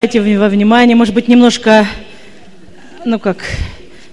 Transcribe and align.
Давайте 0.00 0.38
во 0.38 0.48
внимание, 0.48 0.94
может 0.94 1.12
быть, 1.12 1.26
немножко, 1.26 1.84
ну 3.04 3.18
как, 3.18 3.38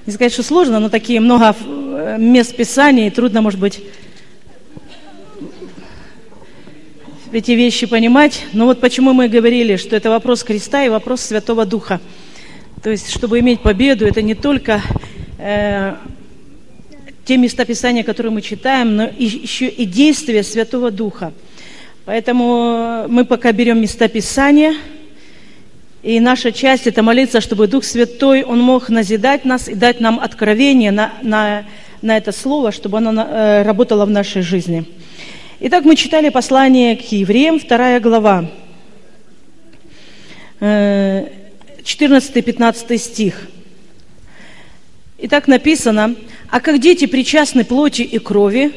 не 0.08 0.14
сказать, 0.14 0.34
что 0.34 0.42
сложно, 0.42 0.80
но 0.80 0.90
такие 0.90 1.20
много 1.20 1.56
э, 1.56 2.18
мест 2.18 2.56
Писания, 2.56 3.06
и 3.06 3.12
трудно, 3.12 3.44
может 3.44 3.60
быть, 3.60 3.84
эти 7.32 7.52
вещи 7.52 7.86
понимать. 7.86 8.48
Но 8.52 8.66
вот 8.66 8.82
почему 8.82 9.14
мы 9.14 9.28
говорили, 9.28 9.76
что 9.76 9.96
это 9.96 10.10
вопрос 10.10 10.44
креста 10.44 10.84
и 10.84 10.90
вопрос 10.90 11.22
Святого 11.22 11.68
Духа. 11.68 12.02
То 12.82 12.90
есть, 12.90 13.12
чтобы 13.12 13.40
иметь 13.40 13.62
победу, 13.62 14.08
это 14.08 14.24
не 14.24 14.34
только 14.34 14.82
э, 15.38 15.98
те 17.26 17.38
места 17.38 17.64
Писания, 17.64 18.04
которые 18.04 18.34
мы 18.34 18.42
читаем, 18.42 18.96
но 18.96 19.12
еще 19.16 19.68
и 19.68 19.86
действия 19.86 20.42
Святого 20.42 20.90
Духа. 20.90 21.32
Поэтому 22.06 23.06
мы 23.08 23.24
пока 23.24 23.52
берем 23.52 23.80
места 23.80 24.08
Писания– 24.08 24.74
и 26.06 26.20
наша 26.20 26.52
часть– 26.52 26.86
это 26.92 27.02
молиться, 27.02 27.42
чтобы 27.42 27.66
Дух 27.66 27.84
Святой, 27.84 28.44
Он 28.44 28.62
мог 28.62 28.90
назидать 28.90 29.44
нас 29.44 29.68
и 29.68 29.74
дать 29.74 30.00
нам 30.00 30.20
откровение 30.20 30.92
на, 30.92 31.14
на, 31.24 31.66
на 32.04 32.16
это 32.16 32.32
слово, 32.32 32.72
чтобы 32.72 33.00
оно 33.00 33.24
э, 33.24 33.64
работало 33.64 34.06
в 34.06 34.12
нашей 34.12 34.44
жизни. 34.44 34.86
Итак, 35.62 35.84
мы 35.84 35.96
читали 35.96 36.30
послание 36.30 36.96
к 36.96 37.12
евреям, 37.12 37.60
вторая 37.60 38.00
глава, 38.00 38.46
14-15 40.60 42.86
э, 42.88 42.98
стих. 42.98 43.48
Итак, 45.18 45.48
написано, 45.48 46.14
«А 46.52 46.60
как 46.60 46.80
дети 46.80 47.08
причастны 47.08 47.66
плоти 47.66 48.04
и 48.04 48.20
крови, 48.20 48.74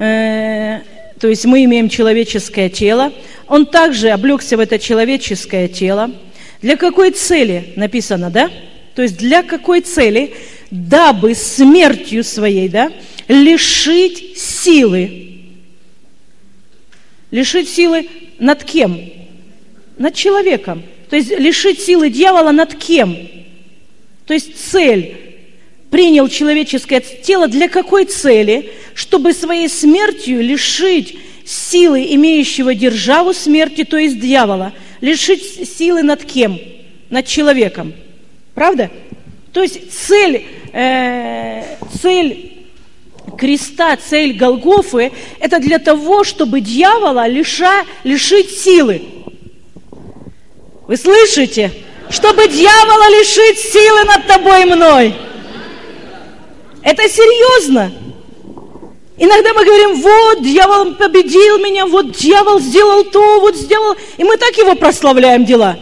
э, 0.00 0.80
то 1.20 1.28
есть 1.28 1.44
мы 1.44 1.62
имеем 1.62 1.88
человеческое 1.88 2.68
тело, 2.68 3.12
он 3.48 3.66
также 3.66 4.10
облегся 4.10 4.56
в 4.56 4.60
это 4.60 4.78
человеческое 4.78 5.68
тело. 5.68 6.10
Для 6.62 6.76
какой 6.76 7.10
цели 7.10 7.72
написано, 7.76 8.30
да? 8.30 8.50
То 8.94 9.02
есть 9.02 9.16
для 9.18 9.42
какой 9.42 9.80
цели? 9.80 10.34
Дабы 10.70 11.34
смертью 11.34 12.24
своей, 12.24 12.68
да, 12.68 12.90
лишить 13.28 14.38
силы. 14.38 15.40
Лишить 17.30 17.68
силы 17.68 18.08
над 18.38 18.64
кем? 18.64 18.98
Над 19.98 20.14
человеком. 20.14 20.82
То 21.10 21.16
есть 21.16 21.30
лишить 21.30 21.80
силы 21.80 22.10
дьявола 22.10 22.50
над 22.50 22.74
кем? 22.74 23.16
То 24.26 24.34
есть 24.34 24.56
цель 24.70 25.16
принял 25.90 26.28
человеческое 26.28 27.00
тело 27.00 27.46
для 27.46 27.68
какой 27.68 28.04
цели? 28.06 28.72
Чтобы 28.94 29.32
своей 29.32 29.68
смертью 29.68 30.42
лишить 30.42 31.16
силы, 31.44 32.06
имеющего 32.14 32.74
державу 32.74 33.32
смерти, 33.32 33.84
то 33.84 33.96
есть 33.96 34.20
дьявола. 34.20 34.72
Лишить 35.00 35.68
силы 35.76 36.02
над 36.02 36.24
кем? 36.24 36.58
Над 37.10 37.26
человеком. 37.26 37.92
Правда? 38.54 38.90
То 39.52 39.62
есть 39.62 39.92
цель, 39.92 40.46
э, 40.72 41.62
цель 42.00 42.52
креста, 43.36 43.96
цель 43.96 44.36
Голгофы– 44.36 45.12
это 45.40 45.58
для 45.58 45.78
того, 45.78 46.24
чтобы 46.24 46.60
дьявола 46.60 47.26
лиша, 47.26 47.84
лишить 48.04 48.50
силы. 48.58 49.02
Вы 50.86 50.96
слышите? 50.96 51.70
Чтобы 52.10 52.48
дьявола 52.48 53.08
лишить 53.18 53.58
силы 53.58 54.04
над 54.04 54.26
тобой 54.26 54.62
и 54.62 54.66
мной. 54.66 55.14
Это 56.82 57.08
серьезно. 57.08 57.92
Иногда 59.16 59.52
мы 59.52 59.64
говорим, 59.64 60.00
вот, 60.00 60.42
дьявол 60.42 60.94
победил 60.96 61.58
меня, 61.58 61.86
вот 61.86 62.12
дьявол 62.12 62.58
сделал 62.58 63.04
то, 63.04 63.40
вот 63.40 63.54
сделал. 63.54 63.96
И 64.16 64.24
мы 64.24 64.36
так 64.36 64.56
его 64.56 64.74
прославляем 64.74 65.44
дела. 65.44 65.78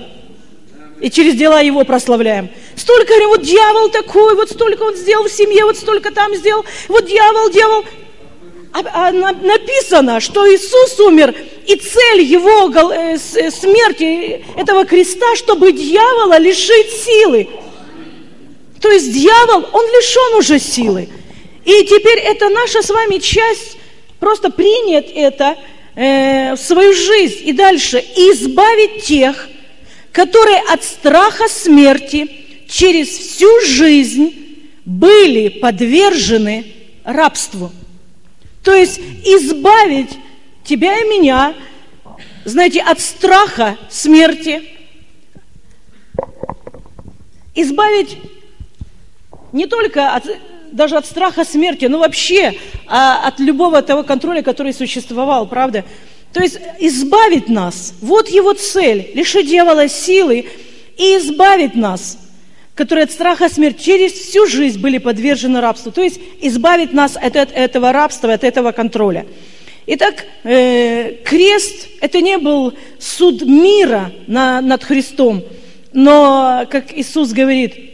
И 1.01 1.11
через 1.11 1.35
дела 1.35 1.61
его 1.61 1.83
прославляем. 1.85 2.51
Столько 2.77 3.09
говорим, 3.09 3.29
вот 3.31 3.43
дьявол 3.43 3.89
такой, 3.89 4.35
вот 4.35 4.51
столько 4.51 4.83
он 4.83 4.97
сделал 4.97 5.25
в 5.25 5.33
семье, 5.33 5.65
вот 5.65 5.77
столько 5.77 6.13
там 6.13 6.35
сделал, 6.35 6.65
вот 6.89 7.07
дьявол, 7.07 7.51
дьявол. 7.51 7.85
А, 8.73 9.09
а 9.09 9.13
написано, 9.13 10.21
что 10.21 10.47
Иисус 10.47 11.01
умер, 11.01 11.35
и 11.67 11.77
цель 11.77 12.23
его 12.23 12.71
э, 12.71 13.17
э, 13.17 13.51
смерти, 13.51 14.45
этого 14.57 14.85
креста, 14.85 15.37
чтобы 15.37 15.73
дьявола 15.73 16.39
лишить 16.39 16.91
силы. 17.05 17.49
То 18.81 18.91
есть 18.91 19.13
дьявол, 19.13 19.69
он 19.73 19.85
лишен 19.87 20.39
уже 20.39 20.59
силы. 20.59 21.09
И 21.65 21.85
теперь 21.85 22.19
это 22.19 22.49
наша 22.49 22.83
с 22.83 22.91
вами 22.91 23.19
часть, 23.19 23.79
просто 24.19 24.51
принять 24.51 25.11
это 25.15 25.57
э, 25.95 26.55
в 26.55 26.59
свою 26.59 26.93
жизнь. 26.93 27.49
И 27.49 27.53
дальше. 27.53 27.99
Избавить 27.99 29.05
тех, 29.05 29.49
которые 30.11 30.59
от 30.69 30.83
страха 30.83 31.49
смерти 31.49 32.29
через 32.69 33.09
всю 33.09 33.49
жизнь 33.61 34.35
были 34.85 35.49
подвержены 35.49 36.73
рабству. 37.05 37.71
То 38.65 38.75
есть 38.75 38.99
избавить 39.25 40.11
тебя 40.65 40.99
и 40.99 41.09
меня, 41.09 41.55
знаете, 42.45 42.81
от 42.81 43.01
страха 43.01 43.77
смерти, 43.89 44.63
избавить 47.55 48.19
не 49.53 49.67
только 49.67 50.15
от 50.15 50.25
даже 50.73 50.97
от 50.97 51.07
страха 51.07 51.45
смерти, 51.45 51.85
но 51.85 51.99
вообще 51.99 52.55
а, 52.87 53.27
от 53.29 53.39
любого 53.39 53.83
того 53.83 54.03
контроля, 54.03 54.43
который 54.43 54.73
существовал, 54.73 55.47
правда? 55.47 55.85
То 56.33 56.43
есть 56.43 56.59
избавить 56.79 57.49
нас, 57.49 57.95
вот 58.01 58.29
его 58.29 58.55
цель, 58.55 59.11
лишить 59.15 59.49
дьявола 59.49 59.89
силы 59.89 60.47
и 60.97 61.17
избавить 61.19 61.75
нас, 61.75 62.19
которые 62.75 63.05
от 63.05 63.13
страха 63.13 63.49
смерти 63.51 63.85
через 63.85 64.13
всю 64.13 64.47
жизнь 64.47 64.81
были 64.81 64.99
подвержены 64.99 65.61
рабству. 65.61 65.93
То 65.93 66.03
есть 66.03 66.19
избавить 66.41 66.93
нас 66.93 67.17
от 67.17 67.37
этого 67.37 67.93
рабства, 67.93 68.33
от 68.33 68.45
этого 68.45 68.73
контроля. 68.73 69.27
Итак, 69.87 70.25
э, 70.45 71.17
крест– 71.25 71.89
это 72.01 72.21
не 72.21 72.39
был 72.39 72.73
суд 72.99 73.43
мира 73.43 74.13
на, 74.27 74.61
над 74.61 74.85
Христом, 74.85 75.43
но, 75.93 76.67
как 76.71 76.97
Иисус 76.97 77.33
говорит, 77.33 77.92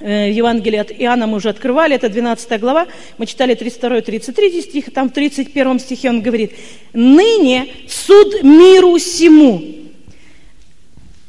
Евангелие 0.00 0.82
от 0.82 0.92
Иоанна 0.92 1.26
мы 1.26 1.38
уже 1.38 1.48
открывали, 1.48 1.94
это 1.94 2.10
12 2.10 2.60
глава, 2.60 2.86
мы 3.16 3.24
читали 3.24 3.56
32-33 3.56 4.62
стих, 4.62 4.92
там 4.92 5.08
в 5.08 5.12
31 5.12 5.78
стихе 5.80 6.10
он 6.10 6.20
говорит, 6.20 6.52
«Ныне 6.92 7.68
суд 7.88 8.42
миру 8.42 8.98
сему». 8.98 9.62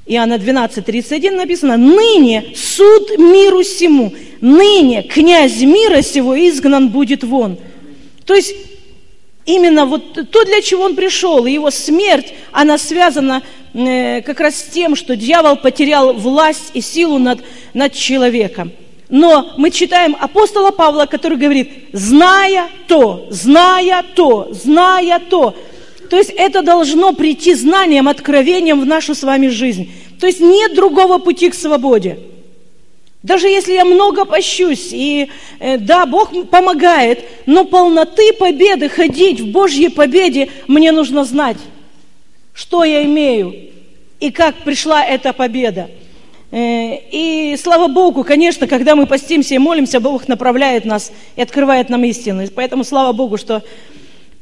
Иоанна 0.06 0.38
12, 0.38 0.86
31 0.86 1.38
написано, 1.38 1.78
«Ныне 1.78 2.54
суд 2.56 3.18
миру 3.18 3.64
сему, 3.64 4.14
ныне 4.42 5.04
князь 5.04 5.62
мира 5.62 6.02
сего 6.02 6.36
изгнан 6.36 6.90
будет 6.90 7.24
вон». 7.24 7.58
То 8.26 8.36
есть 8.36 8.54
именно 9.48 9.86
вот 9.86 10.30
то, 10.30 10.44
для 10.46 10.62
чего 10.62 10.84
он 10.84 10.96
пришел, 10.96 11.46
и 11.48 11.52
его 11.52 11.72
смерть, 11.72 12.34
она 12.52 12.78
связана 12.78 13.42
э, 13.74 14.22
как 14.22 14.40
раз 14.40 14.58
с 14.58 14.64
тем, 14.66 14.96
что 14.96 15.16
дьявол 15.16 15.56
потерял 15.56 16.14
власть 16.14 16.72
и 16.74 16.82
силу 16.82 17.18
над, 17.18 17.40
над 17.74 17.94
человеком. 17.94 18.72
Но 19.10 19.54
мы 19.58 19.72
читаем 19.72 20.16
апостола 20.20 20.72
Павла, 20.72 21.06
который 21.06 21.38
говорит, 21.38 21.72
зная 21.94 22.68
то, 22.88 23.26
зная 23.30 24.04
то, 24.16 24.50
зная 24.52 25.20
то. 25.20 25.56
То 26.10 26.18
есть 26.18 26.32
это 26.36 26.62
должно 26.62 27.14
прийти 27.14 27.54
знанием, 27.54 28.10
откровением 28.10 28.82
в 28.82 28.86
нашу 28.86 29.16
с 29.16 29.24
вами 29.24 29.48
жизнь. 29.48 29.92
То 30.20 30.28
есть 30.28 30.42
нет 30.42 30.76
другого 30.76 31.20
пути 31.20 31.50
к 31.50 31.56
свободе. 31.56 32.20
Даже 33.24 33.48
если 33.48 33.74
я 33.74 33.84
много 33.84 34.26
пощусь, 34.26 34.90
и 34.92 35.30
э, 35.60 35.78
да, 35.78 36.06
Бог 36.06 36.32
помогает, 36.50 37.26
но 37.46 37.66
полноты 37.66 38.32
победы, 38.34 38.90
ходить 38.90 39.40
в 39.40 39.52
Божьей 39.52 39.90
победе, 39.90 40.50
мне 40.68 40.92
нужно 40.92 41.24
знать, 41.24 41.58
что 42.54 42.84
я 42.84 43.04
имею 43.04 43.54
и 44.20 44.32
как 44.32 44.56
пришла 44.58 45.04
эта 45.04 45.34
победа. 45.34 45.90
Э, 46.52 46.96
и 47.12 47.58
слава 47.62 47.88
Богу, 47.88 48.24
конечно, 48.24 48.68
когда 48.68 48.96
мы 48.96 49.08
постимся 49.08 49.56
и 49.56 49.58
молимся, 49.58 50.00
Бог 50.00 50.28
направляет 50.28 50.86
нас 50.86 51.12
и 51.36 51.42
открывает 51.42 51.90
нам 51.90 52.04
истину. 52.06 52.44
Поэтому 52.54 52.84
слава 52.84 53.14
Богу, 53.14 53.38
что 53.38 53.64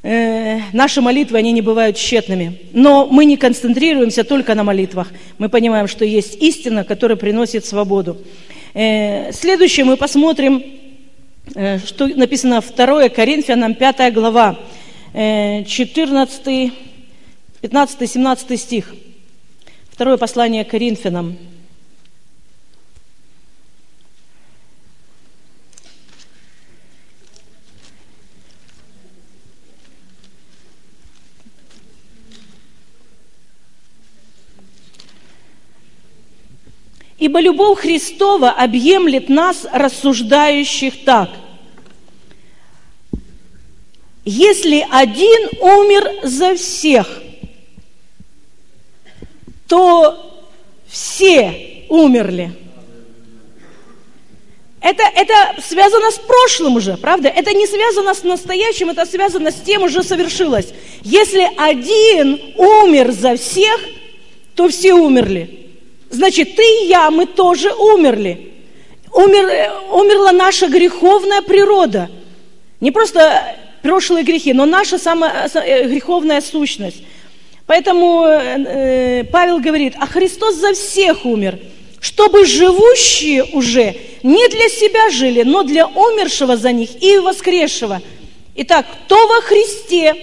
э, 0.04 0.60
наши 0.74 1.02
молитвы, 1.02 1.38
они 1.38 1.54
не 1.54 1.62
бывают 1.62 1.96
тщетными. 1.96 2.60
Но 2.74 3.08
мы 3.08 3.26
не 3.26 3.38
концентрируемся 3.38 4.26
только 4.26 4.54
на 4.54 4.64
молитвах. 4.64 5.12
Мы 5.38 5.48
понимаем, 5.48 5.88
что 5.88 6.04
есть 6.04 6.36
истина, 6.42 6.84
которая 6.84 7.16
приносит 7.16 7.66
свободу. 7.66 8.18
Э, 8.78 9.32
следующее 9.32 9.86
мы 9.86 9.96
посмотрим, 9.96 10.62
э, 11.56 11.80
что 11.80 12.08
написано 12.08 12.60
2 12.60 13.08
Коринфянам 13.08 13.74
5 13.74 14.14
глава, 14.14 14.60
14, 15.14 16.74
15, 17.62 18.12
17 18.12 18.60
стих. 18.60 18.94
Второе 19.90 20.18
послание 20.18 20.66
Коринфянам. 20.66 21.38
Ибо 37.18 37.40
любовь 37.40 37.80
Христова 37.80 38.52
объемлет 38.52 39.30
нас, 39.30 39.66
рассуждающих 39.72 41.06
так. 41.06 41.30
Если 44.26 44.86
один 44.92 45.50
умер 45.62 46.12
за 46.24 46.56
всех, 46.56 47.22
то 49.68 50.44
все 50.88 51.86
умерли. 51.90 52.52
Это, 54.82 55.04
это 55.04 55.62
связано 55.62 56.12
с 56.12 56.20
прошлым 56.20 56.76
уже, 56.76 56.98
правда? 56.98 57.30
Это 57.30 57.54
не 57.54 57.66
связано 57.66 58.14
с 58.14 58.24
настоящим, 58.24 58.90
это 58.90 59.06
связано 59.06 59.52
с 59.52 59.62
тем, 59.62 59.84
уже 59.84 60.04
совершилось. 60.04 60.74
Если 61.02 61.50
один 61.58 62.40
умер 62.56 63.12
за 63.12 63.36
всех, 63.36 63.80
то 64.54 64.70
все 64.70 64.94
умерли. 64.94 65.65
Значит, 66.10 66.56
ты 66.56 66.64
и 66.64 66.88
я, 66.88 67.12
мы 67.12 67.26
тоже 67.26 67.74
умерли. 67.74 68.54
Умер, 69.12 69.72
умерла 69.92 70.32
наша 70.32 70.68
греховная 70.68 71.42
природа. 71.42 72.10
Не 72.82 72.92
просто 72.92 73.56
прошлые 73.82 74.24
грехи, 74.24 74.54
но 74.54 74.66
наша 74.66 74.98
самая 74.98 75.50
э, 75.54 75.88
греховная 75.88 76.42
сущность. 76.42 77.04
Поэтому 77.68 78.26
э, 78.26 79.24
Павел 79.32 79.60
говорит, 79.60 79.94
а 80.00 80.06
Христос 80.06 80.56
за 80.56 80.74
всех 80.74 81.26
умер, 81.26 81.60
чтобы 82.00 82.46
живущие 82.46 83.44
уже 83.44 83.96
не 84.22 84.48
для 84.50 84.70
себя 84.70 85.10
жили, 85.10 85.44
но 85.44 85.64
для 85.64 85.88
умершего 85.88 86.58
за 86.58 86.72
них 86.72 87.02
и 87.02 87.18
воскресшего. 87.20 88.02
Итак, 88.56 88.86
кто 89.06 89.28
во 89.28 89.42
Христе, 89.42 90.14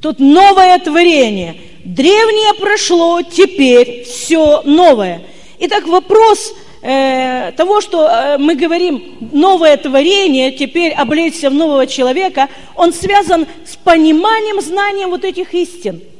тут 0.00 0.18
новое 0.18 0.78
творение. 0.78 1.56
Древнее 1.84 2.54
прошло, 2.54 3.22
теперь 3.22 4.04
все 4.04 4.62
новое. 4.64 5.22
Итак, 5.60 5.86
вопрос 5.86 6.54
э, 6.82 7.52
того, 7.56 7.80
что 7.80 8.08
э, 8.08 8.38
мы 8.38 8.54
говорим, 8.54 9.16
новое 9.32 9.76
творение, 9.76 10.52
теперь 10.52 10.92
облечься 10.92 11.50
в 11.50 11.54
нового 11.54 11.86
человека, 11.86 12.48
он 12.74 12.92
связан 12.92 13.46
с 13.66 13.76
пониманием, 13.76 14.60
знанием 14.60 15.10
вот 15.10 15.24
этих 15.24 15.54
истин– 15.54 16.00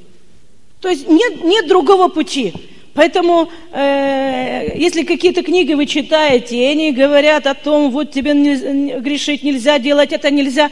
то 0.85 0.91
есть 0.91 1.09
нет, 1.09 1.43
нет 1.43 1.67
другого 1.67 2.09
пути. 2.09 2.53
Поэтому, 2.93 3.49
э, 3.73 4.73
если 4.77 5.05
какие-то 5.05 5.43
книги 5.43 5.73
вы 5.73 5.87
читаете, 5.87 6.57
и 6.59 6.65
они 6.67 6.93
говорят 6.93 7.47
о 7.47 7.55
том, 7.55 7.91
вот 7.91 8.13
тебе 8.13 8.35
не, 8.35 9.01
грешить 9.01 9.43
нельзя, 9.43 9.79
делать 9.79 10.13
это 10.13 10.31
нельзя, 10.31 10.71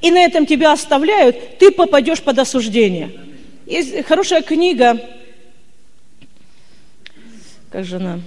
и 0.00 0.12
на 0.12 0.20
этом 0.24 0.46
тебя 0.46 0.70
оставляют, 0.70 1.58
ты 1.58 1.72
попадешь 1.72 2.22
под 2.22 2.38
осуждение. 2.38 3.10
Есть 3.68 4.06
хорошая 4.06 4.40
книга, 4.40 4.98
как 7.70 7.84
же 7.84 7.96
она, 7.96 8.20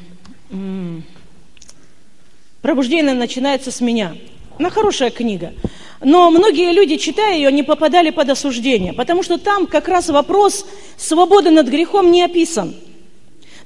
«Пробуждение 2.62 3.16
начинается 3.16 3.72
с 3.72 3.82
меня». 3.82 4.16
Она 4.60 4.70
хорошая 4.70 5.10
книга. 5.10 5.52
Но 6.00 6.30
многие 6.30 6.72
люди, 6.74 6.98
читая 6.98 7.34
ее, 7.38 7.52
не 7.52 7.64
попадали 7.64 8.12
под 8.12 8.30
осуждение, 8.30 8.94
потому 8.94 9.24
что 9.24 9.40
там 9.40 9.66
как 9.66 9.88
раз 9.88 10.10
вопрос 10.10 10.64
свободы 10.96 11.50
над 11.50 11.68
грехом 11.70 12.12
не 12.12 12.22
описан. 12.22 12.76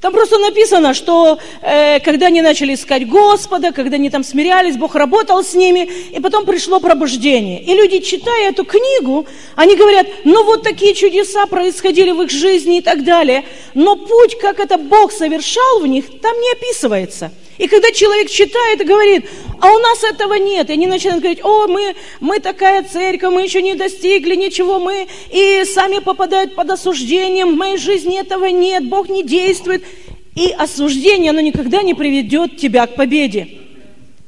Там 0.02 0.14
просто 0.14 0.38
написано, 0.38 0.94
что 0.94 1.40
э, 1.62 2.00
когда 2.00 2.28
они 2.28 2.42
начали 2.42 2.74
искать 2.74 3.08
Господа, 3.08 3.72
когда 3.72 3.96
они 3.96 4.10
там 4.10 4.24
смирялись, 4.24 4.78
Бог 4.78 4.96
работал 4.96 5.44
с 5.44 5.54
ними, 5.54 5.90
и 6.12 6.20
потом 6.20 6.46
пришло 6.46 6.80
пробуждение. 6.80 7.62
И 7.62 7.74
люди, 7.74 8.00
читая 8.00 8.50
эту 8.50 8.66
книгу, 8.66 9.26
они 9.56 9.76
говорят, 9.76 10.08
ну 10.24 10.44
вот 10.44 10.64
такие 10.64 10.94
чудеса 10.94 11.46
происходили 11.46 12.12
в 12.12 12.22
их 12.22 12.30
жизни 12.30 12.78
и 12.78 12.82
так 12.82 13.04
далее. 13.04 13.46
Но 13.74 13.96
путь, 13.96 14.38
как 14.40 14.60
это 14.60 14.78
Бог 14.78 15.12
совершал 15.12 15.80
в 15.80 15.88
них, 15.88 16.06
там 16.22 16.36
не 16.40 16.52
описывается– 16.52 17.32
и 17.58 17.68
когда 17.68 17.92
человек 17.92 18.30
читает 18.30 18.82
и 18.82 18.84
говорит, 18.84 19.30
а 19.62 19.72
у 19.72 19.80
нас 19.80 20.04
этого 20.04 20.34
нет, 20.34 20.70
и 20.70 20.74
они 20.74 20.88
начинают 20.88 21.22
говорить, 21.22 21.44
о, 21.44 21.68
мы, 21.68 21.96
мы 22.20 22.40
такая 22.40 22.84
церковь, 22.84 23.34
мы 23.34 23.44
еще 23.44 23.62
не 23.62 23.76
достигли 23.76 24.36
ничего, 24.36 24.80
мы 24.80 25.08
и 25.32 25.64
сами 25.66 26.00
попадают 26.00 26.56
под 26.56 26.72
осуждением, 26.72 27.54
в 27.54 27.58
моей 27.58 27.78
жизни 27.78 28.20
этого 28.20 28.46
нет, 28.46 28.88
Бог 28.90 29.08
не 29.08 29.24
действует. 29.24 29.85
И 30.36 30.52
осуждение, 30.52 31.32
оно 31.32 31.40
никогда 31.40 31.82
не 31.82 31.94
приведет 31.94 32.58
тебя 32.58 32.86
к 32.88 32.96
победе. 32.96 33.48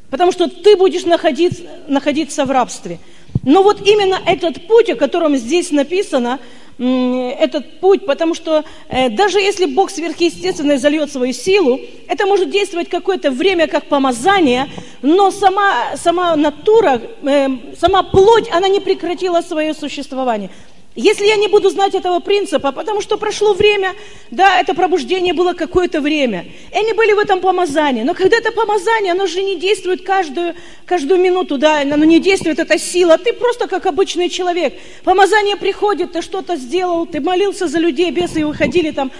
Потому 0.09 0.31
что 0.31 0.47
ты 0.47 0.77
будешь 0.77 1.03
находиться, 1.03 1.63
находиться 1.87 2.45
в 2.45 2.51
рабстве. 2.51 2.99
Но 3.43 3.61
вот 3.61 3.85
именно 3.85 4.19
этот 4.25 4.67
путь, 4.67 4.89
о 4.89 4.95
котором 4.95 5.35
здесь 5.35 5.71
написано, 5.71 6.39
этот 6.79 7.79
путь, 7.79 8.05
потому 8.05 8.35
что 8.35 8.63
э, 8.87 9.09
даже 9.09 9.39
если 9.39 9.65
Бог 9.65 9.89
сверхъестественно 9.89 10.77
зальет 10.77 11.11
свою 11.11 11.33
силу, 11.33 11.79
это 12.07 12.27
может 12.27 12.51
действовать 12.51 12.87
какое-то 12.87 13.31
время 13.31 13.67
как 13.67 13.85
помазание, 13.85 14.67
но 15.01 15.31
сама, 15.31 15.97
сама 15.97 16.35
натура, 16.35 17.01
э, 17.23 17.47
сама 17.79 18.03
плоть, 18.03 18.47
она 18.51 18.67
не 18.67 18.79
прекратила 18.79 19.41
свое 19.41 19.73
существование. 19.73 20.51
Если 20.97 21.27
я 21.27 21.35
не 21.35 21.47
буду 21.47 21.69
знать 21.69 21.93
этого 21.93 22.19
принципа, 22.19 22.71
потому 22.71 23.01
что 23.01 23.17
прошло 23.17 23.53
время, 23.53 23.93
да, 24.31 24.59
это 24.59 24.73
пробуждение 24.73 25.31
было 25.31 25.53
какое-то 25.53 26.01
время, 26.01 26.47
и 26.73 26.75
они 26.75 26.93
были 26.93 27.13
в 27.13 27.19
этом 27.19 27.39
помазании, 27.39 28.01
но 28.01 28.15
когда 28.15 28.37
это 28.37 28.51
помазание, 28.51 29.11
оно 29.11 29.27
же 29.27 29.43
не 29.43 29.59
действует 29.59 30.03
каждую, 30.03 30.55
каждую 30.87 31.21
минуту, 31.21 31.59
да, 31.59 31.81
оно 31.81 32.03
не 32.03 32.19
действует, 32.19 32.57
эта 32.57 32.79
сила, 32.79 33.19
ты 33.19 33.33
просто 33.33 33.67
как 33.67 33.85
обычный 33.85 34.27
человек. 34.27 34.73
Помазание 35.03 35.55
приходит, 35.55 36.13
ты 36.13 36.23
что-то 36.23 36.55
сделал, 36.55 37.05
ты 37.05 37.21
молился 37.21 37.67
за 37.67 37.77
людей, 37.77 38.09
бесы 38.09 38.43
выходили 38.43 38.89
там, 38.89 39.11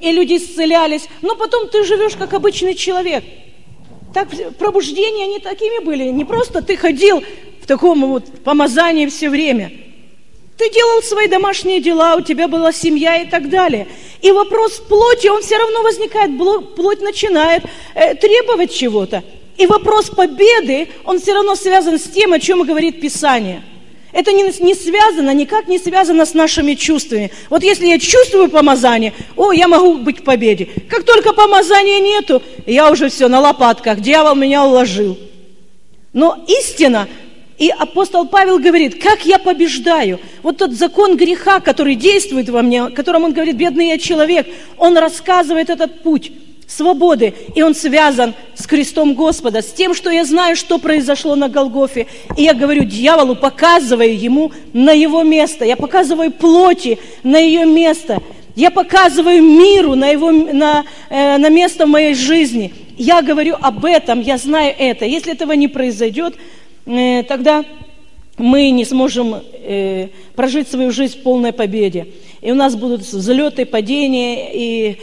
и 0.00 0.10
люди 0.10 0.36
исцелялись, 0.36 1.06
но 1.22 1.36
потом 1.36 1.68
ты 1.68 1.84
живешь 1.84 2.16
как 2.16 2.34
обычный 2.34 2.74
человек. 2.74 3.22
Так 4.12 4.26
пробуждения, 4.58 5.26
они 5.26 5.38
такими 5.38 5.84
были, 5.84 6.06
не 6.06 6.24
просто 6.24 6.60
ты 6.60 6.76
ходил 6.76 7.22
в 7.62 7.68
таком 7.68 8.04
вот 8.04 8.42
помазании 8.42 9.06
все 9.06 9.30
время– 9.30 9.70
ты 10.60 10.70
делал 10.70 11.02
свои 11.02 11.26
домашние 11.26 11.80
дела, 11.80 12.16
у 12.16 12.20
тебя 12.20 12.46
была 12.46 12.70
семья 12.70 13.16
и 13.22 13.26
так 13.26 13.48
далее. 13.48 13.88
И 14.20 14.30
вопрос 14.30 14.72
плоти, 14.78 15.28
он 15.28 15.40
все 15.40 15.56
равно 15.56 15.82
возникает, 15.82 16.32
плоть 16.76 17.00
начинает 17.00 17.64
э, 17.94 18.14
требовать 18.14 18.74
чего-то. 18.74 19.24
И 19.56 19.66
вопрос 19.66 20.10
победы, 20.10 20.88
он 21.04 21.18
все 21.18 21.32
равно 21.32 21.54
связан 21.54 21.98
с 21.98 22.02
тем, 22.02 22.34
о 22.34 22.38
чем 22.38 22.62
говорит 22.62 23.00
Писание. 23.00 23.62
Это 24.12 24.32
не, 24.32 24.42
не 24.62 24.74
связано, 24.74 25.32
никак 25.32 25.66
не 25.66 25.78
связано 25.78 26.26
с 26.26 26.34
нашими 26.34 26.74
чувствами. 26.74 27.30
Вот 27.48 27.62
если 27.62 27.86
я 27.86 27.98
чувствую 27.98 28.50
помазание, 28.50 29.14
о, 29.36 29.52
я 29.52 29.66
могу 29.66 29.96
быть 29.96 30.20
в 30.20 30.24
победе. 30.24 30.68
Как 30.90 31.04
только 31.04 31.32
помазания 31.32 32.00
нету, 32.00 32.42
я 32.66 32.90
уже 32.90 33.08
все 33.08 33.28
на 33.28 33.40
лопатках, 33.40 34.00
дьявол 34.00 34.34
меня 34.34 34.66
уложил. 34.66 35.16
Но 36.12 36.44
истина, 36.48 37.08
и 37.60 37.68
апостол 37.68 38.26
Павел 38.26 38.58
говорит, 38.58 39.02
как 39.02 39.26
я 39.26 39.38
побеждаю? 39.38 40.18
Вот 40.42 40.56
тот 40.56 40.72
закон 40.72 41.18
греха, 41.18 41.60
который 41.60 41.94
действует 41.94 42.48
во 42.48 42.62
мне, 42.62 42.84
о 42.84 42.90
котором 42.90 43.24
он 43.24 43.34
говорит, 43.34 43.56
бедный 43.56 43.88
я 43.88 43.98
человек, 43.98 44.48
он 44.78 44.96
рассказывает 44.96 45.68
этот 45.68 46.02
путь 46.02 46.32
свободы, 46.66 47.34
и 47.54 47.60
он 47.60 47.74
связан 47.74 48.32
с 48.54 48.66
крестом 48.66 49.12
Господа, 49.12 49.60
с 49.60 49.72
тем, 49.72 49.92
что 49.92 50.08
я 50.08 50.24
знаю, 50.24 50.56
что 50.56 50.78
произошло 50.78 51.34
на 51.36 51.50
Голгофе. 51.50 52.06
И 52.34 52.44
я 52.44 52.54
говорю 52.54 52.84
дьяволу, 52.84 53.36
показываю 53.36 54.18
ему 54.18 54.52
на 54.72 54.92
его 54.92 55.22
место, 55.22 55.66
я 55.66 55.76
показываю 55.76 56.30
плоти 56.30 56.98
на 57.22 57.36
ее 57.36 57.66
место, 57.66 58.22
я 58.56 58.70
показываю 58.70 59.42
миру 59.42 59.96
на, 59.96 60.08
его, 60.08 60.30
на, 60.30 60.84
э, 61.10 61.36
на 61.36 61.50
место 61.50 61.84
в 61.84 61.90
моей 61.90 62.14
жизни. 62.14 62.72
Я 62.96 63.20
говорю 63.20 63.56
об 63.60 63.84
этом, 63.84 64.20
я 64.20 64.38
знаю 64.38 64.74
это. 64.78 65.04
Если 65.04 65.32
этого 65.32 65.52
не 65.52 65.68
произойдет, 65.68 66.34
тогда 66.84 67.64
мы 68.36 68.70
не 68.70 68.84
сможем 68.84 69.34
э, 69.34 70.08
прожить 70.34 70.68
свою 70.68 70.90
жизнь 70.90 71.18
в 71.18 71.22
полной 71.22 71.52
победе. 71.52 72.08
И 72.40 72.50
у 72.50 72.54
нас 72.54 72.74
будут 72.74 73.02
взлеты, 73.02 73.66
падения, 73.66 74.50
и, 74.54 74.98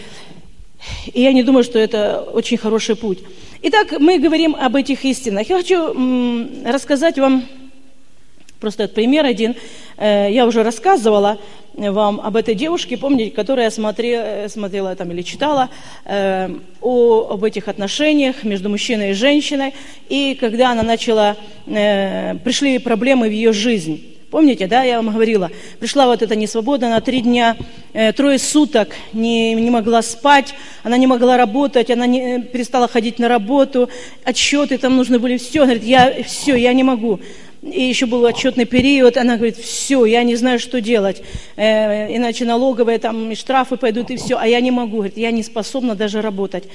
и 1.13 1.22
я 1.22 1.31
не 1.34 1.43
думаю, 1.43 1.63
что 1.63 1.77
это 1.77 2.22
очень 2.34 2.57
хороший 2.57 2.96
путь. 2.96 3.19
Итак, 3.62 4.00
мы 4.00 4.17
говорим 4.19 4.55
об 4.55 4.75
этих 4.75 5.05
истинах. 5.05 5.50
Я 5.50 5.57
хочу 5.57 6.48
рассказать 6.65 7.17
вам 7.19 7.43
просто 8.60 8.84
этот 8.84 8.96
пример 8.96 9.26
один. 9.26 9.56
Э, 9.98 10.28
я 10.32 10.46
уже 10.46 10.64
рассказывала 10.64 11.38
вам 11.78 12.20
об 12.20 12.36
этой 12.36 12.56
девушке, 12.56 12.98
помните, 12.98 13.32
которую 13.32 13.66
я 13.66 13.72
смотрела, 13.72 14.48
смотрела 14.48 14.96
там 14.96 15.12
или 15.12 15.22
читала 15.22 15.70
э, 16.06 16.50
о, 16.82 17.28
об 17.32 17.44
этих 17.44 17.68
отношениях 17.68 18.44
между 18.44 18.70
мужчиной 18.70 19.12
и 19.12 19.14
женщиной, 19.14 19.74
и 20.10 20.36
когда 20.40 20.72
она 20.72 20.82
начала, 20.82 21.38
э, 21.68 22.36
пришли 22.44 22.80
проблемы 22.80 23.28
в 23.28 23.32
ее 23.32 23.54
жизнь. 23.54 24.18
Помните, 24.32 24.68
да, 24.68 24.84
я 24.84 24.98
вам 24.98 25.14
говорила, 25.14 25.50
пришла 25.80 26.06
вот 26.06 26.22
эта 26.22 26.36
несвобода, 26.36 26.90
на 26.90 27.00
три 27.00 27.22
дня, 27.22 27.56
э, 27.94 28.12
трое 28.12 28.40
суток 28.40 28.90
не, 29.14 29.54
не 29.54 29.70
могла 29.70 30.02
спать, 30.02 30.54
она 30.84 30.98
не 30.98 31.08
могла 31.08 31.38
работать, 31.38 31.90
она 31.90 32.06
не, 32.08 32.38
э, 32.38 32.42
перестала 32.42 32.90
ходить 32.90 33.20
на 33.20 33.30
работу, 33.30 33.90
отчеты 34.26 34.80
там 34.80 34.98
нужны 34.98 35.18
были, 35.18 35.38
все, 35.38 35.60
она 35.60 35.76
говорит, 35.76 35.88
я, 35.88 36.24
все, 36.24 36.56
я 36.56 36.74
не 36.74 36.84
могу 36.84 37.22
и 37.62 37.84
еще 37.84 38.06
был 38.06 38.24
отчетный 38.26 38.66
период, 38.66 39.18
она 39.18 39.36
говорит, 39.36 39.58
все, 39.58 40.06
я 40.06 40.24
не 40.24 40.36
знаю, 40.36 40.60
что 40.60 40.80
делать, 40.80 41.24
э, 41.56 42.16
иначе 42.16 42.46
налоговые 42.46 43.00
там 43.00 43.32
и 43.32 43.36
штрафы 43.36 43.78
пойдут, 43.78 44.12
и 44.12 44.18
все, 44.18 44.38
а 44.38 44.46
я 44.46 44.62
не 44.62 44.72
могу, 44.72 44.98
говорит, 44.98 45.18
я 45.18 45.32
не 45.32 45.44
способна 45.44 45.96
даже 45.96 46.22
работать. 46.22 46.66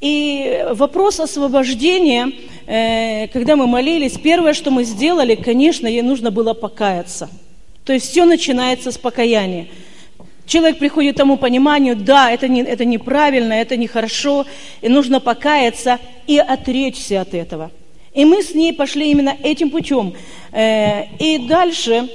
И 0.00 0.66
вопрос 0.72 1.20
освобождения, 1.20 2.32
э, 2.66 3.28
когда 3.28 3.56
мы 3.56 3.66
молились, 3.66 4.18
первое, 4.18 4.54
что 4.54 4.70
мы 4.70 4.84
сделали, 4.84 5.34
конечно, 5.34 5.86
ей 5.86 6.02
нужно 6.02 6.30
было 6.30 6.54
покаяться. 6.54 7.28
То 7.84 7.92
есть 7.92 8.10
все 8.10 8.24
начинается 8.24 8.90
с 8.90 8.98
покаяния. 8.98 9.68
Человек 10.46 10.78
приходит 10.78 11.14
к 11.14 11.18
тому 11.18 11.36
пониманию, 11.36 11.96
да, 11.96 12.30
это, 12.30 12.48
не, 12.48 12.62
это 12.62 12.84
неправильно, 12.84 13.54
это 13.54 13.76
нехорошо, 13.76 14.46
и 14.82 14.88
нужно 14.88 15.20
покаяться 15.20 15.98
и 16.26 16.38
отречься 16.38 17.20
от 17.20 17.32
этого. 17.34 17.70
И 18.14 18.24
мы 18.24 18.42
с 18.42 18.54
ней 18.54 18.72
пошли 18.72 19.10
именно 19.10 19.36
этим 19.42 19.70
путем. 19.70 20.14
Э, 20.52 21.06
и 21.18 21.38
дальше 21.48 22.08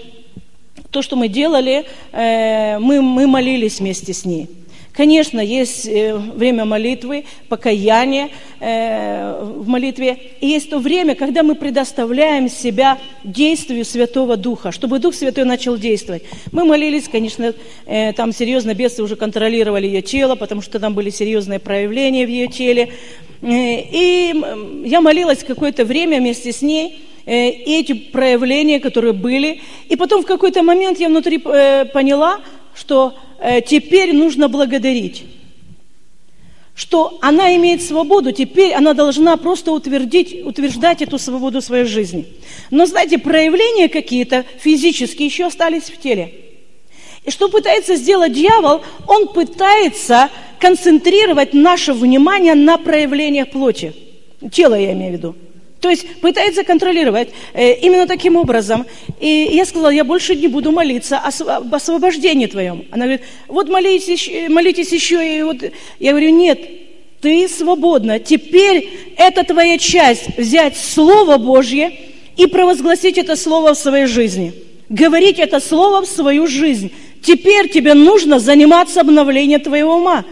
то, 0.91 1.01
что 1.01 1.17
мы 1.17 1.27
делали, 1.27 1.85
э, 2.13 2.79
мы, 2.79 3.01
мы 3.01 3.27
молились 3.27 3.79
вместе 3.79 4.13
с 4.13 4.23
ней. 4.23 4.47
Конечно, 4.93 5.39
есть 5.39 5.85
э, 5.85 6.15
время 6.15 6.65
молитвы, 6.65 7.25
покаяния 7.47 8.29
в 8.59 9.63
молитве, 9.67 10.17
и 10.41 10.47
есть 10.47 10.69
то 10.69 10.79
время, 10.79 11.15
когда 11.15 11.41
мы 11.41 11.55
предоставляем 11.55 12.49
себя 12.49 12.97
действию 13.23 13.85
Святого 13.85 14.35
Духа, 14.35 14.73
чтобы 14.73 14.99
Дух 14.99 15.15
Святой 15.15 15.45
начал 15.45 15.77
действовать. 15.77 16.23
Мы 16.51 16.65
молились, 16.65 17.07
конечно, 17.07 17.53
там 18.17 18.33
серьезно 18.33 18.73
бесы 18.73 19.01
уже 19.01 19.15
контролировали 19.15 19.87
ее 19.87 20.01
тело, 20.01 20.35
потому 20.35 20.61
что 20.61 20.77
там 20.77 20.93
были 20.93 21.09
серьезные 21.09 21.59
проявления 21.59 22.25
в 22.25 22.29
ее 22.29 22.47
теле. 22.47 22.89
И 23.41 24.35
я 24.85 25.01
молилась 25.01 25.43
какое-то 25.43 25.85
время 25.85 26.19
вместе 26.19 26.51
с 26.51 26.61
ней, 26.61 27.01
э, 27.25 27.49
и 27.49 27.79
эти 27.79 27.93
проявления, 27.93 28.79
которые 28.79 29.13
были. 29.13 29.61
И 29.87 29.95
потом 29.95 30.23
в 30.23 30.25
какой-то 30.25 30.61
момент 30.61 30.99
я 30.99 31.07
внутри 31.07 31.41
э, 31.43 31.85
поняла, 31.85 32.39
что 32.75 33.13
э, 33.39 33.61
теперь 33.61 34.13
нужно 34.13 34.49
благодарить. 34.49 35.23
Что 36.75 37.17
она 37.21 37.55
имеет 37.57 37.81
свободу, 37.81 38.31
теперь 38.31 38.73
она 38.73 38.93
должна 38.93 39.35
просто 39.37 39.71
утвердить, 39.71 40.45
утверждать 40.45 41.01
эту 41.01 41.17
свободу 41.17 41.61
своей 41.61 41.85
жизни. 41.85 42.25
Но 42.71 42.85
знаете, 42.85 43.17
проявления 43.17 43.89
какие-то 43.89 44.45
физические 44.59 45.27
еще 45.27 45.45
остались 45.45 45.83
в 45.83 45.97
теле. 45.97 46.33
И 47.25 47.31
что 47.31 47.49
пытается 47.49 47.95
сделать 47.95 48.31
дьявол? 48.31 48.81
Он 49.07 49.27
пытается 49.27 50.29
концентрировать 50.59 51.53
наше 51.53 51.93
внимание 51.93 52.55
на 52.55 52.77
проявлениях 52.77 53.49
плоти. 53.49 53.93
Тела 54.51 54.75
я 54.75 54.93
имею 54.93 55.11
в 55.11 55.13
виду. 55.15 55.35
То 55.81 55.89
есть 55.89 56.19
пытается 56.19 56.63
контролировать 56.63 57.29
э, 57.53 57.73
именно 57.75 58.05
таким 58.05 58.35
образом. 58.35 58.85
И 59.19 59.49
я 59.51 59.65
сказала, 59.65 59.89
я 59.89 60.03
больше 60.03 60.35
не 60.35 60.47
буду 60.47 60.71
молиться 60.71 61.19
об 61.19 61.73
освобождении 61.73 62.47
твоем. 62.47 62.85
Она 62.91 63.05
говорит, 63.05 63.21
вот 63.47 63.69
молитесь, 63.69 64.29
молитесь 64.49 64.91
еще. 64.91 65.37
И 65.37 65.41
вот 65.41 65.57
я 65.99 66.11
говорю, 66.11 66.29
нет, 66.31 66.59
ты 67.21 67.47
свободна. 67.47 68.19
Теперь 68.19 68.89
это 69.17 69.43
твоя 69.43 69.77
часть, 69.77 70.37
взять 70.37 70.77
Слово 70.77 71.37
Божье 71.37 71.91
и 72.35 72.45
провозгласить 72.45 73.17
это 73.17 73.37
Слово 73.37 73.73
в 73.73 73.77
своей 73.77 74.05
жизни. 74.05 74.53
Говорить 74.89 75.39
это 75.39 75.61
Слово 75.61 76.01
в 76.01 76.07
свою 76.07 76.47
жизнь. 76.47 76.91
Теперь 77.21 77.69
тебе 77.69 77.93
нужно 77.93 78.39
заниматься 78.39 79.01
обновлением 79.01 79.61
твоего 79.61 79.95
ума. 79.95 80.25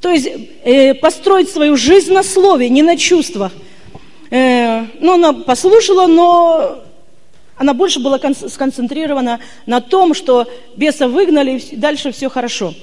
То 0.00 0.10
есть 0.10 0.28
э, 0.64 0.94
построить 0.94 1.50
свою 1.50 1.76
жизнь 1.76 2.12
на 2.12 2.22
слове, 2.22 2.68
не 2.68 2.82
на 2.82 2.96
чувствах. 2.96 3.52
Э, 4.30 4.84
ну, 5.00 5.14
она 5.14 5.32
послушала, 5.32 6.06
но 6.06 6.84
она 7.56 7.74
больше 7.74 7.98
была 7.98 8.20
сконцентрирована 8.34 9.40
на 9.66 9.80
том, 9.80 10.14
что 10.14 10.46
беса 10.76 11.08
выгнали, 11.08 11.58
и 11.58 11.76
дальше 11.76 12.12
все 12.12 12.28
хорошо. 12.28 12.74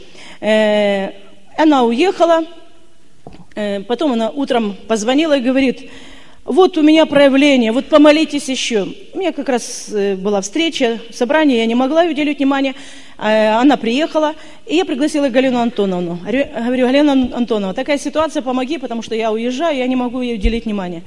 Э, 0.42 1.12
она 1.58 1.84
уехала, 1.84 2.44
э, 3.56 3.80
потом 3.82 4.14
она 4.14 4.30
утром 4.30 4.76
позвонила 4.88 5.38
и 5.38 5.42
говорит, 5.42 5.90
вот 6.46 6.78
у 6.78 6.84
меня 6.84 7.08
проявление, 7.08 7.72
вот 7.72 7.88
помолитесь 7.88 8.48
еще. 8.50 8.88
У 9.14 9.18
меня 9.18 9.32
как 9.32 9.50
раз 9.50 9.88
э, 9.92 10.16
была 10.16 10.42
встреча, 10.42 11.00
собрание, 11.12 11.58
я 11.58 11.66
не 11.66 11.74
могла 11.74 12.04
уделить 12.04 12.38
внимание. 12.38 12.76
А, 13.18 13.60
она 13.60 13.78
приехала, 13.78 14.36
и 14.68 14.76
я 14.76 14.86
пригласила 14.86 15.30
Галину 15.30 15.58
Антоновну. 15.58 16.20
Говорю, 16.24 16.86
Галина 16.86 17.14
Антоновна, 17.36 17.74
такая 17.74 17.98
ситуация, 17.98 18.44
помоги, 18.44 18.78
потому 18.78 19.02
что 19.02 19.16
я 19.16 19.32
уезжаю, 19.32 19.76
я 19.76 19.88
не 19.88 19.96
могу 19.96 20.22
ей 20.22 20.36
уделить 20.36 20.66
внимание. 20.66 21.02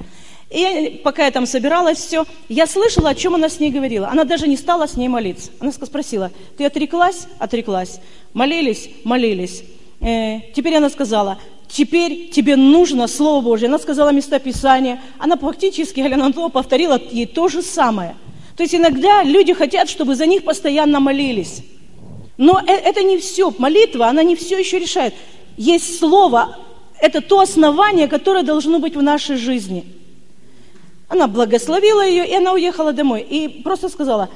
И 0.50 0.58
я, 0.58 0.90
пока 1.04 1.26
я 1.26 1.30
там 1.30 1.46
собиралась, 1.46 1.98
все, 1.98 2.24
я 2.48 2.66
слышала, 2.66 3.10
о 3.10 3.14
чем 3.14 3.36
она 3.36 3.48
с 3.48 3.60
ней 3.60 3.70
говорила. 3.70 4.08
Она 4.08 4.24
даже 4.24 4.48
не 4.48 4.56
стала 4.56 4.88
с 4.88 4.96
ней 4.96 5.06
молиться. 5.06 5.52
Она 5.60 5.70
спросила, 5.70 6.32
ты 6.56 6.64
отреклась? 6.64 7.28
Отреклась. 7.38 8.00
Молились? 8.32 8.90
Молились. 9.04 9.62
Э, 10.00 10.40
теперь 10.54 10.76
она 10.76 10.90
сказала, 10.90 11.38
теперь 11.68 12.30
тебе 12.30 12.56
нужно 12.56 13.08
Слово 13.08 13.42
Божье. 13.42 13.68
Она 13.68 13.78
сказала 13.78 14.10
местописание. 14.10 15.00
Она 15.18 15.36
фактически, 15.36 16.00
Галина 16.00 16.26
Антонова, 16.26 16.50
повторила 16.50 17.00
ей 17.10 17.26
то 17.26 17.48
же 17.48 17.62
самое. 17.62 18.16
То 18.56 18.62
есть 18.62 18.74
иногда 18.74 19.22
люди 19.22 19.52
хотят, 19.52 19.88
чтобы 19.88 20.14
за 20.14 20.26
них 20.26 20.44
постоянно 20.44 21.00
молились. 21.00 21.62
Но 22.36 22.60
э, 22.60 22.72
это 22.72 23.02
не 23.02 23.18
все. 23.18 23.52
Молитва, 23.58 24.08
она 24.08 24.22
не 24.22 24.36
все 24.36 24.58
еще 24.58 24.78
решает. 24.78 25.14
Есть 25.56 25.98
Слово, 25.98 26.56
это 27.00 27.20
то 27.20 27.40
основание, 27.40 28.08
которое 28.08 28.42
должно 28.42 28.78
быть 28.78 28.96
в 28.96 29.02
нашей 29.02 29.36
жизни. 29.36 29.84
Она 31.08 31.26
благословила 31.26 32.06
ее, 32.06 32.28
и 32.28 32.34
она 32.34 32.52
уехала 32.52 32.92
домой. 32.92 33.22
И 33.22 33.62
просто 33.62 33.88
сказала, 33.88 34.28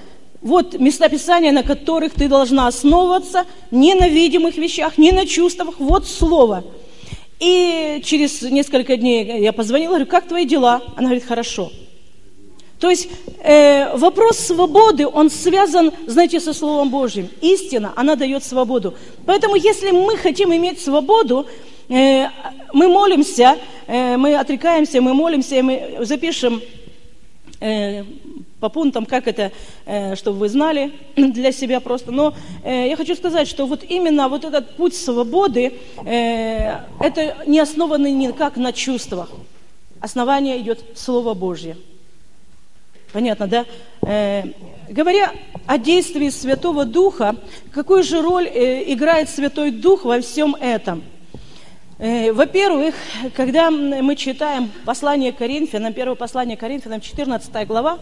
вот 0.43 0.79
местописания, 0.79 1.53
на 1.53 1.63
которых 1.63 2.13
ты 2.13 2.29
должна 2.29 2.67
основываться, 2.67 3.45
не 3.71 3.95
на 3.95 4.09
видимых 4.09 4.57
вещах, 4.57 4.99
не 4.99 5.13
на 5.13 5.27
чувствах, 5.27 5.77
вот 5.79 6.07
Слово– 6.07 6.65
и 7.43 8.01
через 8.05 8.41
несколько 8.43 8.97
дней 8.97 9.41
я 9.43 9.53
позвонила, 9.53 9.95
говорю, 9.95 10.07
как 10.07 10.29
твои 10.29 10.45
дела? 10.45 10.81
Она 10.95 11.09
говорит, 11.09 11.25
хорошо. 11.25 11.73
То 12.79 12.89
есть 12.89 13.09
э, 13.43 13.97
вопрос 13.97 14.39
свободы, 14.39 15.09
он 15.09 15.29
связан, 15.29 15.91
знаете, 16.07 16.39
со 16.39 16.53
Словом 16.53 16.91
Божьим. 16.91 17.29
Истина, 17.41 17.95
она 17.97 18.15
дает 18.15 18.45
свободу. 18.45 18.95
Поэтому 19.27 19.57
если 19.57 19.91
мы 19.91 20.17
хотим 20.19 20.55
иметь 20.55 20.81
свободу, 20.81 21.49
э, 21.89 22.29
мы 22.73 22.87
молимся, 22.87 23.59
э, 23.89 24.17
мы 24.17 24.37
отрекаемся, 24.37 25.01
мы 25.01 25.13
молимся, 25.13 25.61
мы 25.65 25.97
запишем 26.03 26.63
э, 27.59 28.05
по 28.62 28.69
пунктам, 28.69 29.07
как 29.07 29.26
это, 29.26 29.50
э, 29.87 30.14
чтобы 30.14 30.38
вы 30.38 30.49
знали 30.49 30.92
для 31.16 31.50
себя 31.50 31.81
просто. 31.81 32.12
Но 32.12 32.33
э, 32.62 32.87
я 32.88 32.97
хочу 32.97 33.16
сказать, 33.16 33.49
что 33.49 33.66
вот 33.66 33.83
именно 33.83 34.28
вот 34.28 34.45
этот 34.45 34.76
путь 34.76 34.95
свободы, 34.95 35.73
э, 36.07 36.78
это 37.00 37.37
не 37.45 37.59
основано 37.59 38.07
никак 38.07 38.57
на 38.57 38.73
чувствах. 38.73 39.31
Основание 40.00 40.61
идет 40.61 40.78
Слово 40.95 41.35
Божье. 41.35 41.76
Понятно, 43.12 43.47
да? 43.47 43.66
Говоря 44.88 45.33
о 45.66 45.76
действии 45.76 46.31
Святого 46.31 46.85
Духа, 46.85 47.37
какую 47.73 48.02
же 48.04 48.23
роль 48.23 48.47
играет 48.47 49.28
Святой 49.28 49.71
Дух 49.71 50.04
во 50.04 50.21
всем 50.21 50.54
этом– 50.54 51.02
во-первых, 52.03 52.97
когда 53.37 53.71
мы 53.71 54.17
читаем 54.17 54.73
послание 54.85 55.31
Коринфянам, 55.31 55.93
первое 55.93 56.17
послание 56.17 56.57
Коринфянам, 56.57 57.01
14 57.01 57.65
глава, 57.69 58.01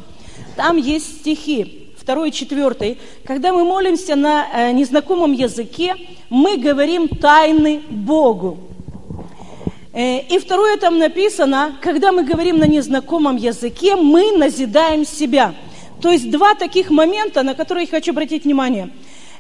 там 0.57 0.79
есть 0.79 1.21
стихи, 1.21 1.93
второй 1.99 2.31
и 2.31 2.33
четвертый. 2.33 2.97
Когда 3.27 3.53
мы 3.53 3.65
молимся 3.65 4.17
на 4.17 4.47
э, 4.55 4.73
незнакомом 4.73 5.33
языке, 5.33 5.97
мы 6.31 6.57
говорим 6.57 7.09
тайны 7.09 7.83
Богу. 7.91 8.59
Э, 9.93 10.21
и 10.21 10.39
второе 10.39 10.79
там 10.79 10.99
написано, 10.99 11.77
когда 11.83 12.11
мы 12.11 12.25
говорим 12.25 12.57
на 12.57 12.67
незнакомом 12.67 13.37
языке, 13.37 13.97
мы 13.97 14.33
назидаем 14.33 15.05
себя. 15.05 15.55
То 16.01 16.11
есть 16.11 16.31
два 16.31 16.55
таких 16.55 16.89
момента, 16.89 17.43
на 17.43 17.55
которые 17.55 17.85
я 17.85 17.91
хочу 17.91 18.13
обратить 18.13 18.45
внимание. 18.45 18.89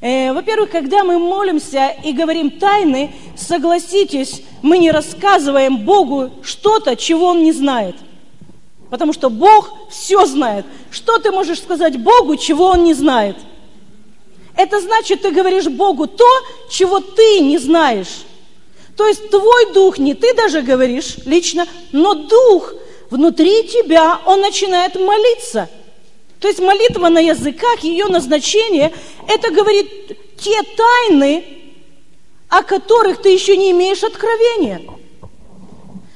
Э, 0.00 0.32
во-первых, 0.32 0.70
когда 0.70 1.04
мы 1.04 1.18
молимся 1.18 1.94
и 2.04 2.12
говорим 2.12 2.50
тайны, 2.50 3.14
согласитесь, 3.36 4.42
мы 4.62 4.78
не 4.78 4.90
рассказываем 4.90 5.78
Богу 5.78 6.30
что-то, 6.42 6.96
чего 6.96 7.26
Он 7.26 7.42
не 7.42 7.52
знает– 7.52 7.96
Потому 8.90 9.12
что 9.12 9.30
Бог 9.30 9.72
все 9.88 10.26
знает. 10.26 10.66
Что 10.90 11.18
ты 11.18 11.30
можешь 11.30 11.60
сказать 11.60 11.96
Богу, 11.96 12.36
чего 12.36 12.66
Он 12.66 12.82
не 12.82 12.92
знает? 12.92 13.36
Это 14.56 14.80
значит, 14.80 15.22
ты 15.22 15.30
говоришь 15.30 15.68
Богу 15.68 16.08
то, 16.08 16.28
чего 16.68 16.98
ты 16.98 17.40
не 17.40 17.56
знаешь. 17.58 18.24
То 18.96 19.06
есть 19.06 19.30
твой 19.30 19.72
дух, 19.72 19.98
не 19.98 20.14
ты 20.14 20.34
даже 20.34 20.60
говоришь 20.60 21.16
лично, 21.24 21.66
но 21.92 22.14
дух 22.14 22.74
внутри 23.10 23.66
тебя, 23.68 24.20
он 24.26 24.40
начинает 24.40 24.96
молиться. 24.96 25.70
То 26.40 26.48
есть 26.48 26.58
молитва 26.58 27.08
на 27.08 27.20
языках, 27.20 27.84
ее 27.84 28.06
назначение, 28.06 28.92
это 29.30 29.50
говорит 29.52 30.36
те 30.36 30.60
тайны, 30.62 31.44
о 32.48 32.62
которых 32.62 33.22
ты 33.22 33.30
еще 33.30 33.56
не 33.56 33.70
имеешь 33.70 34.02
откровения. 34.02 34.82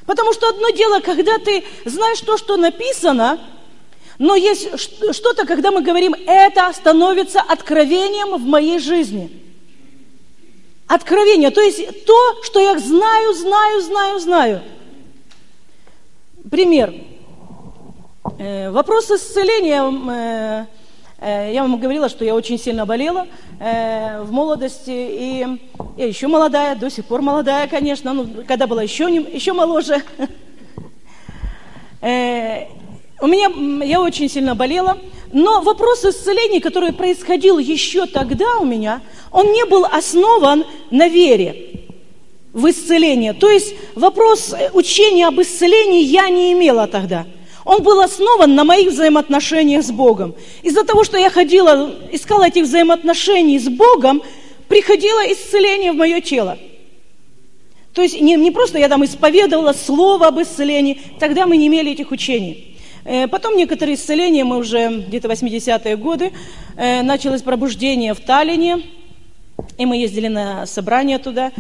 Потому 0.07 0.33
что 0.33 0.49
одно 0.49 0.71
дело, 0.71 1.01
когда 1.01 1.39
ты 1.39 1.65
знаешь 1.85 2.21
то, 2.21 2.37
что 2.37 2.57
написано, 2.57 3.41
но 4.19 4.35
есть 4.35 4.69
что-то, 5.15 5.47
когда 5.47 5.71
мы 5.71 5.81
говорим, 5.83 6.15
это 6.27 6.73
становится 6.73 7.41
откровением 7.41 8.37
в 8.37 8.47
моей 8.47 8.79
жизни. 8.79 9.41
Откровение, 10.87 11.51
то 11.51 11.63
есть 11.63 12.05
то, 12.05 12.43
что 12.43 12.61
я 12.61 12.79
знаю, 12.79 13.33
знаю, 13.35 13.81
знаю, 13.81 14.21
знаю. 14.21 14.63
пример. 16.51 16.95
Э, 18.39 18.71
вопрос 18.71 19.11
исцеления. 19.11 20.69
Э, 21.19 21.49
э, 21.49 21.55
я 21.55 21.63
вам 21.63 21.79
говорила, 21.79 22.09
что 22.09 22.25
я 22.25 22.35
очень 22.35 22.59
сильно 22.59 22.87
болела 22.87 23.27
в 23.59 24.29
молодости, 24.31 24.91
и 24.91 25.47
я 25.97 26.07
еще 26.07 26.27
молодая, 26.27 26.75
до 26.75 26.91
сих 26.91 27.05
пор 27.07 27.23
молодая, 27.23 27.69
конечно, 27.69 28.13
ну, 28.13 28.29
когда 28.47 28.67
была 28.67 28.83
еще, 28.83 29.11
не, 29.11 29.19
еще 29.19 29.53
моложе. 29.53 30.03
У 32.01 33.27
меня, 33.27 33.85
я 33.85 34.01
очень 34.01 34.29
сильно 34.29 34.55
болела, 34.55 34.99
но 35.33 35.63
вопрос 35.63 36.05
исцеления, 36.05 36.61
который 36.61 36.93
происходил 36.93 37.59
еще 37.59 38.07
тогда 38.07 38.59
у 38.59 38.65
меня, 38.65 39.01
он 39.31 39.53
не 39.53 39.65
был 39.65 39.85
основан 39.85 40.65
на 40.91 41.09
вере 41.09 41.87
в 42.53 42.69
исцеление. 42.69 43.33
То 43.33 43.49
есть 43.49 43.75
вопрос 43.95 44.55
учения 44.73 45.27
об 45.29 45.41
исцелении 45.41 46.03
я 46.03 46.29
не 46.29 46.53
имела 46.53 46.87
тогда. 46.87 47.27
Он 47.65 47.83
был 47.83 48.01
основан 48.01 48.55
на 48.55 48.65
моих 48.65 48.91
взаимоотношениях 48.91 49.83
с 49.83 49.91
Богом. 49.91 50.35
Из-за 50.63 50.85
того, 50.85 51.05
что 51.05 51.17
я 51.17 51.31
ходила, 51.31 51.95
искала 52.13 52.49
этих 52.49 52.65
взаимоотношений 52.65 53.59
с 53.59 53.69
Богом, 53.69 54.23
приходило 54.69 55.21
исцеление 55.33 55.93
в 55.93 55.97
мое 55.97 56.21
тело. 56.21 56.59
То 57.95 58.03
есть 58.03 58.21
не, 58.21 58.35
не 58.35 58.51
просто 58.51 58.79
я 58.79 58.89
там 58.89 59.05
исповедовала 59.05 59.73
слово 59.73 60.27
об 60.27 60.41
исцелении, 60.41 61.01
тогда 61.21 61.47
мы 61.47 61.57
не 61.57 61.69
имели 61.69 61.93
этих 61.93 62.11
учений. 62.11 62.77
Э, 63.05 63.29
потом 63.29 63.57
некоторые 63.57 63.95
исцеления, 63.95 64.45
мы 64.45 64.59
уже 64.59 65.05
где-то 65.07 65.29
80-е 65.29 65.97
годы, 65.97 66.33
э, 66.77 67.03
началось 67.03 67.43
пробуждение 67.43 68.15
в 68.15 68.21
Таллине, 68.21 68.83
и 69.79 69.87
мы 69.87 69.97
ездили 69.97 70.29
на 70.29 70.67
собрание 70.67 71.19
туда. 71.19 71.53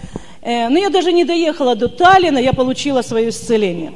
Э, 0.42 0.68
но 0.68 0.78
я 0.78 0.90
даже 0.90 1.12
не 1.12 1.25
доехала 1.25 1.76
до 1.76 1.88
Таллина, 1.88 2.38
я 2.38 2.52
получила 2.52 3.02
свое 3.02 3.28
исцеление. 3.28 3.92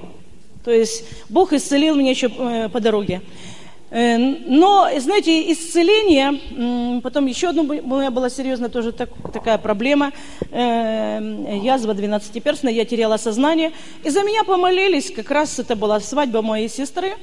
То 0.69 0.75
есть 0.75 1.05
Бог 1.31 1.55
исцелил 1.55 1.95
меня 1.95 2.11
еще 2.11 2.29
по 2.29 2.79
дороге. 2.79 3.23
Но, 3.91 4.87
знаете, 4.99 5.51
исцеление, 5.51 7.01
потом 7.01 7.25
еще 7.25 7.49
одна 7.49 7.63
у 7.63 7.65
меня 7.65 8.11
была 8.11 8.29
серьезная 8.29 8.69
тоже 8.69 8.93
так, 8.93 9.09
такая 9.33 9.57
проблема, 9.57 10.13
язва 10.51 11.93
12-перстная, 11.95 12.73
я 12.73 12.85
теряла 12.85 13.17
сознание, 13.17 13.73
и 14.05 14.11
за 14.11 14.23
меня 14.25 14.45
помолились, 14.45 15.11
как 15.11 15.31
раз 15.31 15.59
это 15.59 15.75
была 15.75 16.01
свадьба 16.01 16.43
моей 16.43 16.69
сестры, 16.69 17.15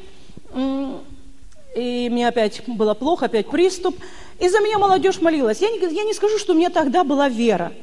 и 1.75 2.10
мне 2.10 2.28
опять 2.28 2.64
было 2.66 2.96
плохо, 2.96 3.28
опять 3.28 3.48
приступ. 3.48 3.96
И 4.40 4.50
за 4.50 4.60
меня 4.60 4.80
молодежь 4.80 5.22
молилась. 5.22 5.62
Я 5.62 5.70
не, 5.70 5.78
я 5.96 6.04
не 6.04 6.16
скажу, 6.16 6.40
что 6.40 6.54
у 6.54 6.56
меня 6.56 6.72
тогда 6.72 7.04
была 7.04 7.30
вера. 7.30 7.74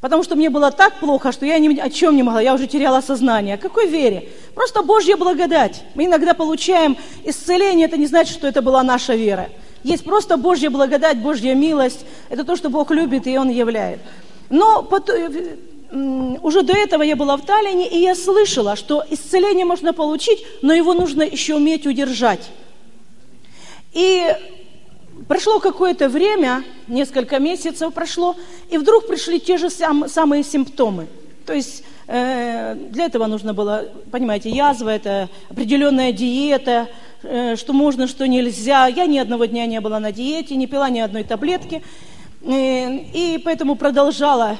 Потому 0.00 0.22
что 0.22 0.34
мне 0.34 0.48
было 0.48 0.70
так 0.70 0.98
плохо, 0.98 1.30
что 1.30 1.44
я 1.44 1.58
ни 1.58 1.78
о 1.78 1.90
чем 1.90 2.16
не 2.16 2.22
могла, 2.22 2.40
я 2.40 2.54
уже 2.54 2.66
теряла 2.66 3.02
сознание. 3.02 3.56
О 3.56 3.58
какой 3.58 3.86
вере? 3.86 4.30
Просто 4.54 4.82
Божья 4.82 5.16
благодать. 5.16 5.82
Мы 5.94 6.06
иногда 6.06 6.32
получаем 6.32 6.96
исцеление, 7.24 7.86
это 7.86 7.98
не 7.98 8.06
значит, 8.06 8.34
что 8.34 8.46
это 8.46 8.62
была 8.62 8.82
наша 8.82 9.14
вера. 9.14 9.50
Есть 9.82 10.04
просто 10.04 10.38
Божья 10.38 10.70
благодать, 10.70 11.18
Божья 11.18 11.54
милость. 11.54 12.06
Это 12.30 12.44
то, 12.44 12.56
что 12.56 12.70
Бог 12.70 12.90
любит, 12.90 13.26
и 13.26 13.36
Он 13.36 13.50
являет. 13.50 14.00
Но 14.48 14.88
уже 16.42 16.62
до 16.62 16.72
этого 16.72 17.02
я 17.02 17.16
была 17.16 17.36
в 17.36 17.44
Таллине, 17.44 17.88
и 17.88 17.98
я 17.98 18.14
слышала, 18.14 18.76
что 18.76 19.04
исцеление 19.10 19.66
можно 19.66 19.92
получить, 19.92 20.44
но 20.62 20.72
его 20.72 20.94
нужно 20.94 21.22
еще 21.22 21.56
уметь 21.56 21.86
удержать. 21.86 22.48
И 23.92 24.24
прошло 25.30 25.60
какое-то 25.60 26.08
время, 26.08 26.64
несколько 26.88 27.38
месяцев 27.38 27.94
прошло, 27.94 28.34
и 28.68 28.78
вдруг 28.78 29.06
пришли 29.06 29.38
те 29.38 29.58
же 29.58 29.70
сам, 29.70 30.08
самые 30.08 30.42
симптомы. 30.42 31.06
То 31.46 31.52
есть 31.52 31.84
э, 32.08 32.74
для 32.74 33.04
этого 33.04 33.26
нужно 33.26 33.54
было, 33.54 33.84
понимаете, 34.10 34.50
язва, 34.50 34.88
это 34.88 35.28
определенная 35.48 36.10
диета, 36.10 36.88
э, 37.22 37.54
что 37.54 37.72
можно, 37.72 38.08
что 38.08 38.26
нельзя. 38.26 38.88
Я 38.88 39.06
ни 39.06 39.18
одного 39.18 39.44
дня 39.44 39.66
не 39.66 39.80
была 39.80 40.00
на 40.00 40.10
диете, 40.10 40.56
не 40.56 40.66
пила 40.66 40.90
ни 40.90 40.98
одной 40.98 41.22
таблетки. 41.22 41.80
Э, 42.42 42.96
и 42.96 43.40
поэтому 43.44 43.76
продолжала 43.76 44.58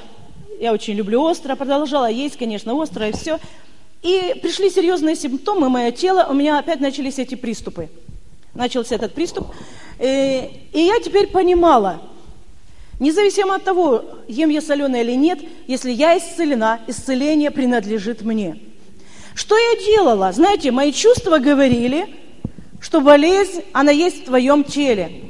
я 0.60 0.72
очень 0.72 0.94
люблю 0.94 1.26
острое, 1.26 1.56
продолжала 1.56 2.08
есть, 2.08 2.36
конечно, 2.36 2.80
острое, 2.80 3.10
все. 3.10 3.40
И 4.02 4.38
пришли 4.40 4.70
серьезные 4.70 5.16
симптомы, 5.16 5.68
мое 5.68 5.90
тело, 5.90 6.28
у 6.30 6.32
меня 6.32 6.60
опять 6.60 6.78
начались 6.78 7.18
эти 7.18 7.34
приступы. 7.34 7.88
Начался 8.54 8.96
этот 8.96 9.14
приступ. 9.14 9.46
Э, 9.98 10.46
и 10.72 10.80
я 10.80 11.00
теперь 11.00 11.28
понимала, 11.28 12.00
независимо 12.98 13.56
от 13.56 13.64
того, 13.64 14.04
ем 14.28 14.50
я 14.50 14.60
соленое 14.60 15.02
или 15.02 15.14
нет, 15.14 15.38
если 15.66 15.90
я 15.90 16.18
исцелена, 16.18 16.80
исцеление 16.86 17.50
принадлежит 17.50 18.22
мне. 18.22 18.60
Что 19.34 19.56
я 19.56 19.76
делала? 19.84 20.32
Знаете, 20.32 20.70
мои 20.70 20.92
чувства 20.92 21.38
говорили, 21.38 22.14
что 22.80 23.00
болезнь, 23.00 23.62
она 23.72 23.92
есть 23.92 24.22
в 24.22 24.24
твоем 24.26 24.64
теле. 24.64 25.22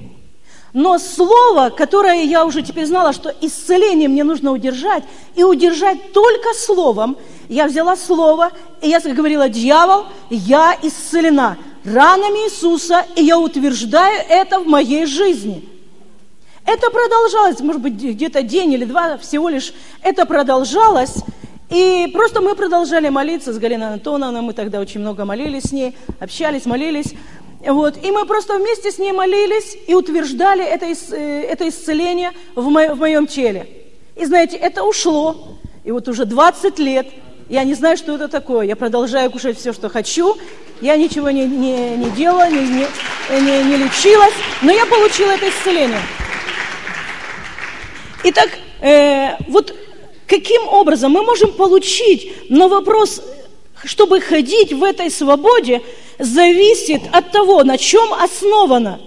Но 0.73 0.99
слово, 0.99 1.71
которое 1.71 2.23
я 2.23 2.45
уже 2.45 2.63
теперь 2.63 2.87
знала, 2.87 3.13
что 3.13 3.35
исцеление 3.41 4.09
мне 4.09 4.23
нужно 4.23 4.53
удержать, 4.53 5.03
и 5.35 5.43
удержать 5.43 6.13
только 6.13 6.55
словом, 6.55 7.17
я 7.49 7.67
взяла 7.67 7.97
слово, 7.97 8.53
и 8.81 8.89
я 8.89 9.01
говорила, 9.01 9.49
дьявол, 9.49 10.07
я 10.31 10.79
исцелена 10.81 11.59
ранами 11.85 12.47
Иисуса, 12.47 13.07
и 13.17 13.23
я 13.23 13.39
утверждаю 13.39 14.23
это 14.29 14.61
в 14.61 14.67
моей 14.67 15.07
жизни. 15.07 15.69
Это 16.67 16.91
продолжалось, 16.91 17.61
может 17.61 17.83
быть, 17.83 17.95
где-то 17.95 18.43
день 18.43 18.73
или 18.73 18.85
два 18.85 19.17
всего 19.19 19.49
лишь, 19.49 19.73
это 20.03 20.27
продолжалось, 20.27 21.15
и 21.71 22.11
просто 22.13 22.41
мы 22.41 22.55
продолжали 22.55 23.09
молиться 23.09 23.53
с 23.53 23.59
Галиной 23.59 23.95
Антоновной, 23.95 24.41
мы 24.41 24.53
тогда 24.53 24.81
очень 24.81 25.01
много 25.01 25.25
молились 25.25 25.65
с 25.65 25.73
ней, 25.73 25.97
общались, 26.19 26.67
молились. 26.67 27.15
Вот. 27.61 28.03
И 28.03 28.11
мы 28.11 28.25
просто 28.27 28.59
вместе 28.59 28.91
с 28.91 28.99
ней 28.99 29.13
молились 29.13 29.77
и 29.87 29.95
утверждали 29.95 30.65
это, 30.65 30.87
э, 30.87 31.43
это 31.43 31.69
исцеление 31.69 32.33
в, 32.57 32.69
мо, 32.69 32.95
в 32.95 32.99
моем 32.99 33.27
теле. 33.27 33.69
И 34.17 34.25
знаете, 34.25 34.57
это 34.57 34.83
ушло. 34.83 35.59
И 35.85 35.93
вот 35.93 36.09
уже 36.09 36.25
20 36.25 36.79
лет 36.81 37.07
я 37.49 37.65
не 37.65 37.75
знаю, 37.75 37.97
что 37.97 38.15
это 38.15 38.29
такое. 38.29 38.67
Я 38.67 38.77
продолжаю 38.77 39.31
кушать 39.31 39.59
все, 39.59 39.73
что 39.73 39.89
хочу. 39.89 40.37
Я 40.81 40.97
ничего 40.97 41.31
не, 41.31 41.45
не, 41.45 41.97
не 41.97 42.11
делала, 42.11 42.49
не, 42.49 42.61
не, 42.61 42.87
не, 43.41 43.65
не 43.65 43.77
лечилась. 43.77 44.33
Но 44.63 44.73
я 44.73 44.87
получила 44.87 45.33
это 45.33 45.49
исцеление. 45.49 46.01
Итак, 48.25 48.49
э, 48.81 49.37
вот 49.49 49.75
каким 50.27 50.67
образом 50.69 51.13
мы 51.13 51.23
можем 51.23 51.53
получить, 51.53 52.33
но 52.49 52.69
вопрос, 52.69 53.23
чтобы 53.85 54.21
ходить 54.21 54.73
в 54.73 54.83
этой 54.83 55.11
свободе, 55.11 55.83
зависит 56.19 57.03
от 57.13 57.31
того, 57.31 57.63
на 57.63 57.77
чем 57.77 58.15
основана 58.15 59.01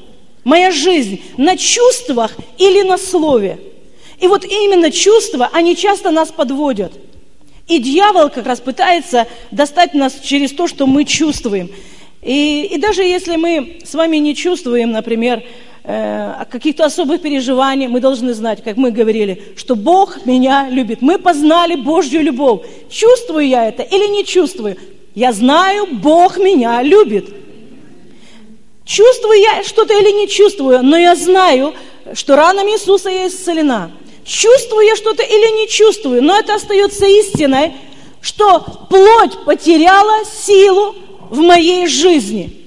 моя 0.44 0.70
жизнь, 0.70 1.24
на 1.38 1.58
чувствах 1.58 2.34
или 2.60 2.84
на 2.84 2.98
слове. 2.98 3.60
И 4.20 4.28
вот 4.28 4.46
именно 4.46 4.92
чувства, 4.92 5.50
они 5.54 5.76
часто 5.76 6.12
нас 6.12 6.32
подводят. 6.32 6.94
И 7.68 7.80
дьявол 7.80 8.30
как 8.30 8.46
раз 8.46 8.60
пытается 8.60 9.28
достать 9.52 9.94
нас 9.94 10.20
через 10.22 10.52
то, 10.52 10.68
что 10.68 10.86
мы 10.86 11.06
чувствуем. 11.06 11.70
И, 12.22 12.70
и 12.72 12.78
даже 12.78 13.04
если 13.04 13.36
мы 13.36 13.80
с 13.84 13.94
вами 13.94 14.18
не 14.18 14.36
чувствуем, 14.36 14.92
например, 14.92 15.44
э, 15.84 16.46
каких-то 16.50 16.86
особых 16.86 17.22
переживаний, 17.22 17.88
мы 17.88 18.00
должны 18.00 18.34
знать, 18.34 18.64
как 18.64 18.78
мы 18.78 18.92
говорили, 18.92 19.54
что 19.56 19.76
Бог 19.76 20.26
меня 20.26 20.70
любит. 20.70 21.02
Мы 21.02 21.20
познали 21.20 21.76
Божью 21.76 22.22
любовь. 22.22 22.62
Чувствую 22.90 23.48
я 23.48 23.68
это 23.68 23.84
или 23.84 24.08
не 24.08 24.26
чувствую? 24.26 24.78
Я 25.16 25.32
знаю, 25.32 25.88
Бог 25.92 26.38
меня 26.38 26.82
любит. 26.82 27.34
Чувствую 28.86 29.40
я 29.40 29.64
что-то 29.64 29.94
или 29.94 30.12
не 30.12 30.28
чувствую, 30.28 30.84
но 30.84 30.98
я 30.98 31.16
знаю, 31.16 31.74
что 32.14 32.36
ранами 32.36 32.72
Иисуса 32.72 33.10
я 33.10 33.28
исцелена. 33.28 33.92
Чувствую 34.26 34.86
я 34.86 34.96
что-то 34.96 35.24
или 35.24 35.62
не 35.62 35.68
чувствую, 35.68 36.24
но 36.24 36.38
это 36.38 36.56
остается 36.56 37.06
истиной, 37.06 37.74
что 38.22 38.60
плоть 38.90 39.44
потеряла 39.46 40.24
силу 40.26 40.96
в 41.30 41.40
моей 41.40 41.88
жизни– 41.88 42.60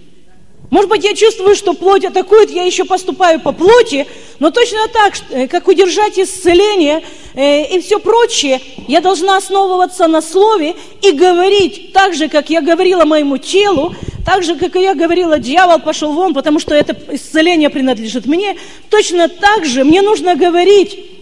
может 0.71 0.91
быть, 0.91 1.05
я 1.05 1.15
чувствую, 1.15 1.55
что 1.55 1.75
плоть 1.75 2.05
атакует, 2.05 2.51
я 2.51 2.65
еще 2.65 2.85
поступаю 2.85 3.41
по 3.41 3.53
плоти, 3.53 4.07
но 4.41 4.51
точно 4.51 4.89
так, 4.89 5.15
э, 5.31 5.47
как 5.47 5.69
удержать 5.69 6.19
исцеление 6.19 7.05
э, 7.35 7.77
и 7.77 7.81
все 7.81 8.01
прочее, 8.01 8.61
я 8.89 9.01
должна 9.01 9.37
основываться 9.37 10.09
на 10.09 10.21
слове 10.21 10.75
и 11.03 11.13
говорить 11.13 11.93
так 11.93 12.15
же, 12.15 12.29
как 12.29 12.51
я 12.51 12.61
говорила 12.61 13.05
моему 13.05 13.39
телу, 13.39 13.95
так 14.25 14.43
же, 14.43 14.57
как 14.57 14.75
и 14.75 14.83
я 14.83 14.95
говорила, 14.95 15.39
дьявол 15.39 15.79
пошел 15.79 16.13
вон, 16.13 16.35
потому 16.35 16.59
что 16.59 16.75
это 16.75 16.97
исцеление 17.15 17.71
принадлежит 17.71 18.27
мне, 18.27 18.59
точно 18.91 19.29
так 19.29 19.65
же 19.65 19.85
мне 19.85 20.03
нужно 20.03 20.35
говорить 20.35 21.16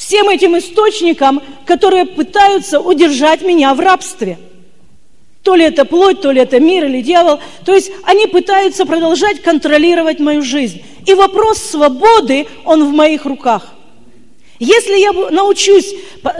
всем 0.00 0.30
этим 0.30 0.56
источникам, 0.56 1.42
которые 1.66 2.06
пытаются 2.06 2.80
удержать 2.80 3.42
меня 3.42 3.74
в 3.74 3.80
рабстве– 3.80 4.38
то 5.42 5.54
ли 5.54 5.64
это 5.64 5.84
плоть, 5.84 6.20
то 6.20 6.30
ли 6.30 6.40
это 6.40 6.60
мир 6.60 6.84
или 6.84 7.00
дьявол. 7.00 7.40
То 7.64 7.74
есть 7.74 7.90
они 8.04 8.26
пытаются 8.26 8.84
продолжать 8.84 9.40
контролировать 9.40 10.20
мою 10.20 10.42
жизнь. 10.42 10.82
И 11.06 11.14
вопрос 11.14 11.58
свободы, 11.58 12.46
он 12.64 12.84
в 12.84 12.92
моих 12.92 13.24
руках. 13.24 13.74
Если 14.58 14.98
я 14.98 15.12
научусь 15.12 15.94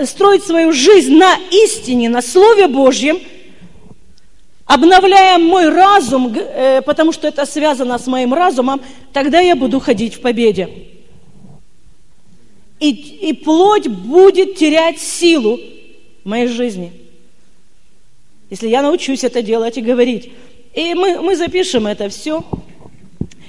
строить 0.05 0.45
свою 0.45 0.73
жизнь 0.73 1.17
на 1.17 1.37
истине, 1.51 2.11
на 2.11 2.21
Слове 2.21 2.67
Божьем, 2.69 3.19
обновляя 4.67 5.39
мой 5.39 5.71
разум, 5.71 6.35
э, 6.37 6.83
потому 6.83 7.13
что 7.13 7.27
это 7.27 7.47
связано 7.47 7.99
с 7.99 8.07
моим 8.07 8.35
разумом, 8.35 8.83
тогда 9.15 9.41
я 9.41 9.57
буду 9.57 9.81
ходить 9.81 10.17
в 10.17 10.21
победе. 10.21 10.90
И, 12.81 12.91
и 12.91 13.33
плоть 13.35 13.89
будет 13.89 14.57
терять 14.57 14.99
силу 14.99 15.61
в 16.25 16.29
моей 16.29 16.47
жизни. 16.49 16.93
Если 18.49 18.69
я 18.69 18.83
научусь 18.83 19.23
это 19.23 19.43
делать 19.43 19.79
и 19.79 19.83
говорить. 19.83 20.33
И 20.75 20.95
мы, 20.95 21.21
мы 21.21 21.37
запишем 21.37 21.87
это 21.87 22.09
все. 22.09 22.43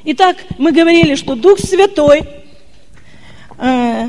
Итак, 0.03 0.37
мы 0.57 0.71
говорили, 0.71 1.15
что 1.15 1.35
Дух 1.35 1.59
Святой, 1.59 2.23
э, 3.57 4.07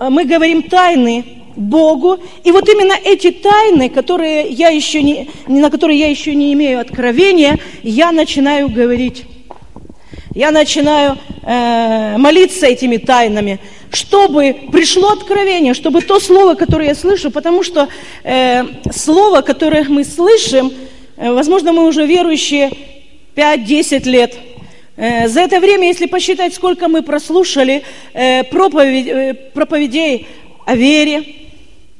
мы 0.00 0.24
говорим 0.24 0.62
тайны 0.62 1.24
Богу. 1.56 2.18
И 2.44 2.52
вот 2.52 2.68
именно 2.68 2.94
эти 3.04 3.30
тайны, 3.30 3.90
которые 3.90 4.48
я 4.48 4.68
еще 4.68 5.02
не, 5.02 5.28
на 5.46 5.70
которые 5.70 5.98
я 5.98 6.08
еще 6.08 6.34
не 6.34 6.52
имею 6.52 6.80
откровения, 6.80 7.58
я 7.82 8.12
начинаю 8.12 8.68
говорить. 8.68 9.24
Я 10.34 10.50
начинаю 10.50 11.18
э, 11.42 12.16
молиться 12.16 12.66
этими 12.66 12.96
тайнами, 12.96 13.60
чтобы 13.92 14.56
пришло 14.72 15.10
откровение, 15.10 15.74
чтобы 15.74 16.00
то 16.00 16.18
слово, 16.20 16.54
которое 16.54 16.88
я 16.88 16.94
слышу, 16.94 17.30
потому 17.30 17.62
что 17.62 17.88
э, 18.24 18.64
слово, 18.92 19.42
которое 19.42 19.84
мы 19.84 20.04
слышим, 20.04 20.72
э, 21.16 21.30
возможно, 21.32 21.72
мы 21.72 21.86
уже 21.86 22.06
верующие 22.06 22.70
5-10 23.36 24.08
лет. 24.08 24.34
Э, 24.96 25.28
за 25.28 25.40
это 25.40 25.60
время, 25.60 25.88
если 25.88 26.06
посчитать, 26.06 26.54
сколько 26.54 26.88
мы 26.88 27.02
прослушали 27.02 27.82
э, 28.14 28.44
проповедь, 28.44 29.06
э, 29.06 29.34
проповедей 29.52 30.26
о 30.64 30.74
вере, 30.74 31.24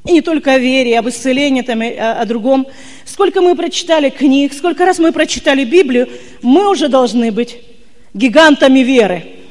и 0.05 0.13
не 0.13 0.21
только 0.23 0.55
о 0.55 0.59
вере, 0.59 0.99
об 0.99 1.09
исцелении, 1.09 1.63
там, 1.63 1.81
о, 1.83 2.21
о 2.21 2.25
другом. 2.25 2.67
Сколько 3.05 3.41
мы 3.41 3.55
прочитали 3.55 4.09
книг, 4.09 4.53
сколько 4.55 4.85
раз 4.85 4.99
мы 4.99 5.13
прочитали 5.13 5.65
Библию, 5.65 6.09
мы 6.41 6.71
уже 6.71 6.89
должны 6.89 7.31
быть 7.31 7.59
гигантами 8.15 8.81
веры. 8.81 9.42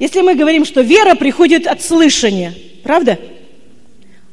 Если 0.00 0.20
мы 0.22 0.34
говорим, 0.34 0.64
что 0.64 0.80
вера 0.80 1.14
приходит 1.14 1.68
от 1.68 1.80
слышания, 1.80 2.52
правда? 2.82 3.20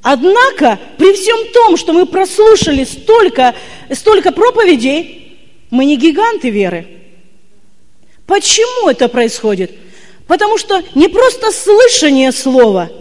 Однако, 0.02 0.80
при 0.98 1.14
всем 1.14 1.38
том, 1.54 1.78
что 1.78 1.94
мы 1.94 2.08
прослушали 2.08 2.84
столько, 2.84 3.54
столько 3.92 4.32
проповедей, 4.32 5.38
мы 5.70 5.86
не 5.86 5.98
гиганты 5.98 6.50
веры. 6.50 6.88
Почему 8.26 8.90
это 8.90 9.08
происходит? 9.08 9.72
Потому 10.26 10.58
что 10.58 10.82
не 10.96 11.08
просто 11.08 11.52
слышание 11.52 12.32
слова– 12.32 12.90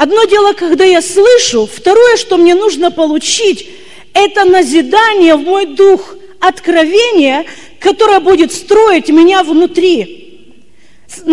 Одно 0.00 0.24
дело, 0.24 0.54
когда 0.54 0.82
я 0.82 1.02
слышу, 1.02 1.66
второе, 1.66 2.16
что 2.16 2.38
мне 2.38 2.54
нужно 2.54 2.90
получить, 2.90 3.68
это 4.14 4.46
назидание 4.46 5.36
в 5.36 5.42
мой 5.42 5.66
дух, 5.66 6.14
откровение, 6.40 7.44
которое 7.78 8.20
будет 8.20 8.50
строить 8.50 9.10
меня 9.10 9.42
внутри. 9.42 10.19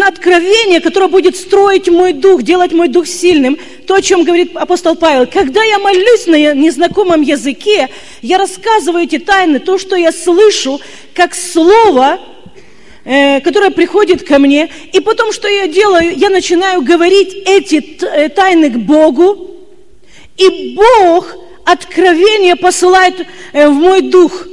Откровение, 0.06 0.82
которое 0.82 1.08
будет 1.08 1.36
строить 1.36 1.88
мой 1.88 2.14
дух, 2.14 2.44
делать 2.44 2.72
мой 2.72 2.88
дух 2.88 3.08
сильным. 3.08 3.58
То, 3.86 3.96
о 3.96 4.02
чем 4.02 4.24
говорит 4.24 4.56
апостол 4.56 4.96
Павел. 4.96 5.28
Когда 5.28 5.64
я 5.64 5.80
молюсь 5.80 6.26
на 6.28 6.54
незнакомом 6.54 7.22
языке, 7.22 7.90
я 8.22 8.38
рассказываю 8.38 9.04
эти 9.04 9.20
тайны, 9.20 9.60
то, 9.60 9.78
что 9.78 9.96
я 9.96 10.12
слышу, 10.12 10.80
как 11.14 11.36
слово– 11.36 12.20
Э, 13.10 13.40
которая 13.40 13.72
приходит 13.72 14.28
ко 14.28 14.38
мне, 14.38 14.70
и 14.92 15.00
потом, 15.00 15.32
что 15.32 15.48
я 15.48 15.66
делаю, 15.70 16.14
я 16.18 16.30
начинаю 16.30 16.82
говорить 16.82 17.34
эти 17.46 17.98
э, 18.04 18.28
тайны 18.28 18.70
к 18.70 18.76
Богу, 18.80 19.50
и 20.36 20.76
Бог 20.76 21.34
откровение 21.64 22.58
посылает 22.58 23.26
э, 23.54 23.70
в 23.70 23.72
мой 23.72 24.02
дух. 24.02 24.46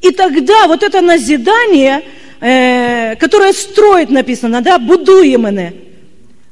И 0.00 0.12
тогда 0.12 0.68
вот 0.68 0.84
это 0.84 1.00
назидание, 1.00 2.04
которое 2.40 3.52
строит, 3.52 4.10
написано, 4.10 4.60
да, 4.60 4.78
будуем 4.78 5.44
мене. 5.44 5.74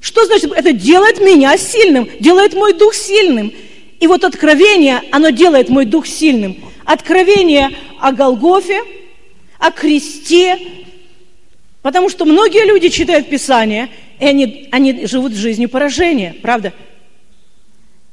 Что 0.01 0.25
значит? 0.27 0.53
Это 0.53 0.73
делает 0.73 1.21
меня 1.21 1.57
сильным, 1.57 2.09
делает 2.21 2.55
мой 2.55 2.73
дух 2.73 2.95
сильным. 2.95 3.53
И 3.99 4.07
вот 4.07 4.25
откровение, 4.25 5.03
оно 5.11 5.31
делает 5.31 5.69
мой 5.69 5.85
дух 5.85 6.07
сильным. 6.07 6.57
Откровение 6.85 7.71
о 8.01 8.13
Голгофе, 8.13 8.83
о 9.59 9.71
кресте, 9.71 10.59
Потому 11.87 12.09
что 12.09 12.25
многие 12.25 12.67
люди 12.67 12.89
читают 12.89 13.31
Писание, 13.31 13.89
и 14.19 14.27
они, 14.27 14.69
они 14.73 15.07
живут 15.07 15.35
жизнью 15.35 15.69
поражения, 15.69 16.35
правда? 16.43 16.73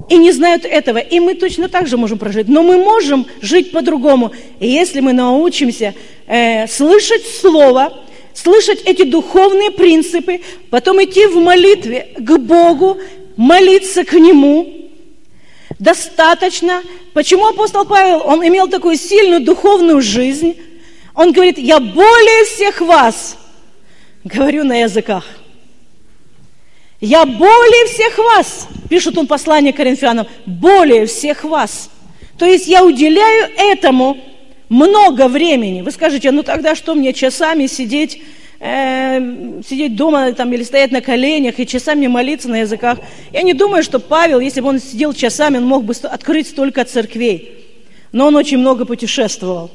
И 0.09 0.17
не 0.17 0.31
знают 0.31 0.65
этого. 0.65 0.97
И 0.97 1.19
мы 1.19 1.35
точно 1.35 1.69
так 1.69 1.87
же 1.87 1.97
можем 1.97 2.17
прожить. 2.17 2.47
Но 2.47 2.63
мы 2.63 2.77
можем 2.77 3.25
жить 3.41 3.71
по-другому. 3.71 4.31
Если 4.59 4.99
мы 4.99 5.13
научимся 5.13 5.93
э, 6.27 6.67
слышать 6.67 7.25
Слово, 7.25 7.93
слышать 8.33 8.81
эти 8.85 9.03
духовные 9.03 9.71
принципы, 9.71 10.41
потом 10.69 11.03
идти 11.03 11.25
в 11.27 11.35
молитве 11.37 12.13
к 12.17 12.37
Богу, 12.37 12.97
молиться 13.37 14.03
к 14.03 14.13
Нему, 14.13 14.89
достаточно. 15.79 16.81
Почему 17.13 17.47
апостол 17.47 17.85
Павел, 17.85 18.21
он 18.25 18.45
имел 18.45 18.67
такую 18.67 18.97
сильную 18.97 19.41
духовную 19.41 20.01
жизнь? 20.01 20.57
Он 21.15 21.31
говорит, 21.31 21.57
я 21.57 21.79
более 21.79 22.45
всех 22.45 22.81
вас 22.81 23.37
говорю 24.23 24.63
на 24.63 24.81
языках. 24.81 25.25
Я 27.03 27.25
более 27.25 27.85
всех 27.87 28.17
вас, 28.17 28.69
пишет 28.89 29.17
он 29.17 29.27
послание 29.27 29.73
Коринфянам, 29.73 30.25
более 30.45 31.05
всех 31.05 31.43
вас. 31.43 31.89
То 32.37 32.45
есть 32.45 32.65
я 32.65 32.85
уделяю 32.85 33.51
этому 33.57 34.15
много 34.69 35.27
времени. 35.27 35.81
Вы 35.81 35.91
скажете, 35.91 36.31
ну 36.31 36.43
тогда 36.43 36.75
что 36.75 36.95
мне 36.95 37.11
часами 37.11 37.67
сидеть, 37.67 38.21
э, 38.61 39.19
сидеть 39.67 39.97
дома 39.97 40.31
там, 40.31 40.53
или 40.53 40.63
стоять 40.63 40.93
на 40.93 41.01
коленях 41.01 41.59
и 41.59 41.67
часами 41.67 42.07
молиться 42.07 42.47
на 42.47 42.61
языках? 42.61 42.99
Я 43.33 43.41
не 43.41 43.53
думаю, 43.53 43.83
что 43.83 43.99
Павел, 43.99 44.39
если 44.39 44.61
бы 44.61 44.69
он 44.69 44.79
сидел 44.79 45.11
часами, 45.11 45.57
он 45.57 45.65
мог 45.65 45.83
бы 45.83 45.93
открыть 46.03 46.47
столько 46.47 46.85
церквей. 46.85 47.65
Но 48.13 48.27
он 48.27 48.37
очень 48.37 48.59
много 48.59 48.85
путешествовал. 48.85 49.71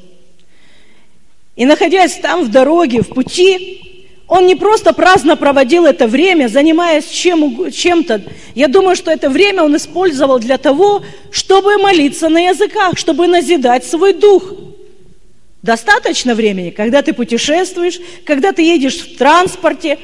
И 1.55 1.67
находясь 1.67 2.15
там 2.15 2.43
в 2.43 2.49
дороге, 2.49 3.03
в 3.03 3.09
пути, 3.09 3.88
он 4.29 4.45
не 4.45 4.55
просто 4.55 4.93
праздно 4.93 5.35
проводил 5.35 5.85
это 5.85 6.07
время, 6.07 6.47
занимаясь 6.47 7.07
чем, 7.07 7.71
чем-то. 7.71 8.21
Я 8.53 8.67
думаю, 8.67 8.95
что 8.95 9.09
это 9.09 9.27
время 9.27 9.63
он 9.63 9.75
использовал 9.75 10.37
для 10.37 10.59
того, 10.59 11.03
чтобы 11.31 11.79
молиться 11.79 12.29
на 12.29 12.47
языках, 12.47 12.95
чтобы 12.95 13.25
назидать 13.25 13.83
свой 13.83 14.13
дух. 14.13 14.53
Достаточно 15.63 16.35
времени, 16.35 16.69
когда 16.69 17.01
ты 17.01 17.11
путешествуешь, 17.11 17.99
когда 18.23 18.51
ты 18.51 18.61
едешь 18.61 18.99
в 18.99 19.17
транспорте, 19.17 19.97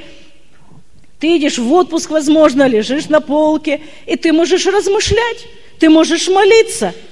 ты 1.19 1.27
едешь 1.27 1.59
в 1.59 1.71
отпуск, 1.71 2.09
возможно, 2.09 2.67
лежишь 2.67 3.07
на 3.09 3.21
полке, 3.21 3.79
и 4.07 4.15
ты 4.15 4.33
можешь 4.33 4.65
размышлять, 4.65 5.45
ты 5.79 5.87
можешь 5.87 6.27
молиться– 6.27 6.95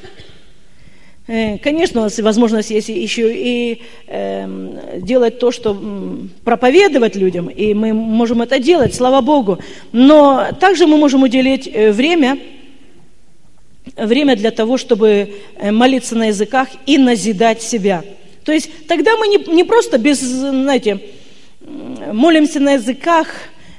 конечно, 1.26 2.02
у 2.02 2.04
нас 2.04 2.20
возможность 2.20 2.70
есть 2.70 2.90
еще 2.90 3.34
и 3.34 3.82
э, 4.08 4.98
делать 4.98 5.40
то, 5.40 5.52
что 5.52 5.78
проповедовать 6.44 7.16
людям, 7.16 7.48
и 7.48 7.74
мы 7.74 7.94
можем 7.94 8.42
это 8.42 8.60
делать, 8.60 8.94
слава 8.94 9.22
Богу. 9.22 9.60
Но 9.94 10.50
также 10.60 10.86
мы 10.86 10.98
можем 10.98 11.24
уделить 11.24 11.70
э, 11.72 11.92
время, 11.92 12.40
время 13.96 14.36
для 14.36 14.52
того, 14.52 14.78
чтобы 14.78 15.36
э, 15.56 15.72
молиться 15.72 16.16
на 16.16 16.26
языках 16.28 16.68
и 16.86 16.98
назидать 16.98 17.62
себя. 17.62 18.04
То 18.44 18.52
есть 18.52 18.88
тогда 18.88 19.16
мы 19.16 19.30
не, 19.30 19.38
не 19.56 19.64
просто 19.64 19.98
без, 19.98 20.20
знаете, 20.20 21.00
молимся 22.12 22.60
на 22.60 22.74
языках, 22.74 23.28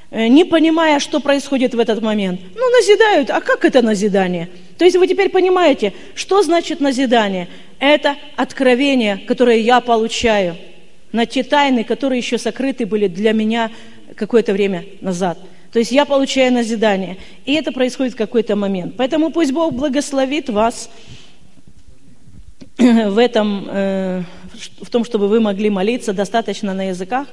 не 0.09 0.45
понимая, 0.45 0.99
что 0.99 1.19
происходит 1.19 1.75
в 1.75 1.79
этот 1.79 2.01
момент. 2.01 2.39
Ну, 2.55 2.69
назидают. 2.71 3.29
А 3.29 3.41
как 3.41 3.65
это 3.65 3.83
назидание? 3.83 4.49
То 4.77 4.85
есть 4.85 4.97
вы 4.97 5.07
теперь 5.07 5.29
понимаете, 5.29 5.93
что 6.15 6.43
значит 6.43 6.79
назидание? 6.79 7.47
Это 7.79 8.17
откровение, 8.35 9.17
которое 9.17 9.59
я 9.59 9.79
получаю 9.79 10.57
на 11.11 11.25
те 11.25 11.43
тайны, 11.43 11.83
которые 11.83 12.19
еще 12.19 12.37
сокрыты 12.37 12.85
были 12.85 13.07
для 13.07 13.31
меня 13.31 13.71
какое-то 14.15 14.53
время 14.53 14.85
назад. 15.01 15.39
То 15.71 15.79
есть 15.79 15.91
я 15.91 16.05
получаю 16.05 16.53
назидание. 16.53 17.17
И 17.45 17.53
это 17.53 17.71
происходит 17.71 18.13
в 18.13 18.17
какой-то 18.17 18.55
момент. 18.55 18.95
Поэтому 18.97 19.31
пусть 19.31 19.51
Бог 19.51 19.73
благословит 19.73 20.49
вас 20.49 20.89
в 22.77 23.17
этом, 23.17 23.67
э, 23.69 24.23
в 24.81 24.89
том, 24.89 25.05
чтобы 25.05 25.27
вы 25.27 25.39
могли 25.39 25.69
молиться 25.69 26.13
достаточно 26.13 26.73
на 26.73 26.89
языках 26.89 27.27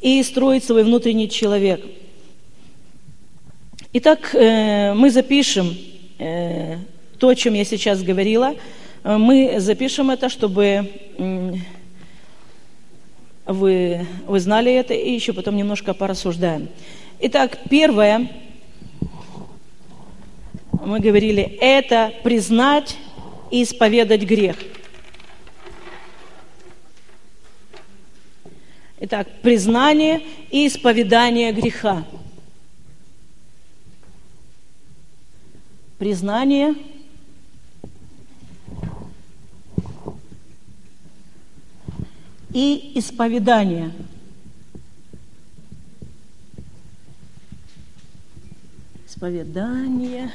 и 0.00 0.22
строить 0.22 0.64
свой 0.64 0.84
внутренний 0.84 1.28
человек. 1.28 1.84
Итак, 3.92 4.34
э, 4.34 4.92
мы 4.94 5.10
запишем 5.10 5.74
Э, 6.18 6.78
то, 7.18 7.28
о 7.28 7.34
чем 7.34 7.54
я 7.54 7.64
сейчас 7.64 8.02
говорила, 8.02 8.54
э, 9.04 9.16
мы 9.16 9.60
запишем 9.60 10.10
это, 10.10 10.28
чтобы 10.28 10.90
вы, 13.46 14.06
вы 14.26 14.40
знали 14.40 14.72
это, 14.72 14.94
и 14.94 15.12
еще 15.12 15.32
потом 15.32 15.56
немножко 15.56 15.94
порассуждаем. 15.94 16.68
Итак, 17.20 17.58
первое, 17.70 18.30
мы 20.84 21.00
говорили, 21.00 21.42
это 21.60 22.12
признать 22.22 22.96
и 23.50 23.62
исповедать 23.62 24.22
грех. 24.22 24.56
Итак, 28.98 29.28
признание 29.42 30.22
и 30.50 30.66
исповедание 30.66 31.52
греха. 31.52 32.04
Признание 35.98 36.74
и 42.52 42.92
исповедание. 42.94 43.92
Исповедание. 49.06 50.30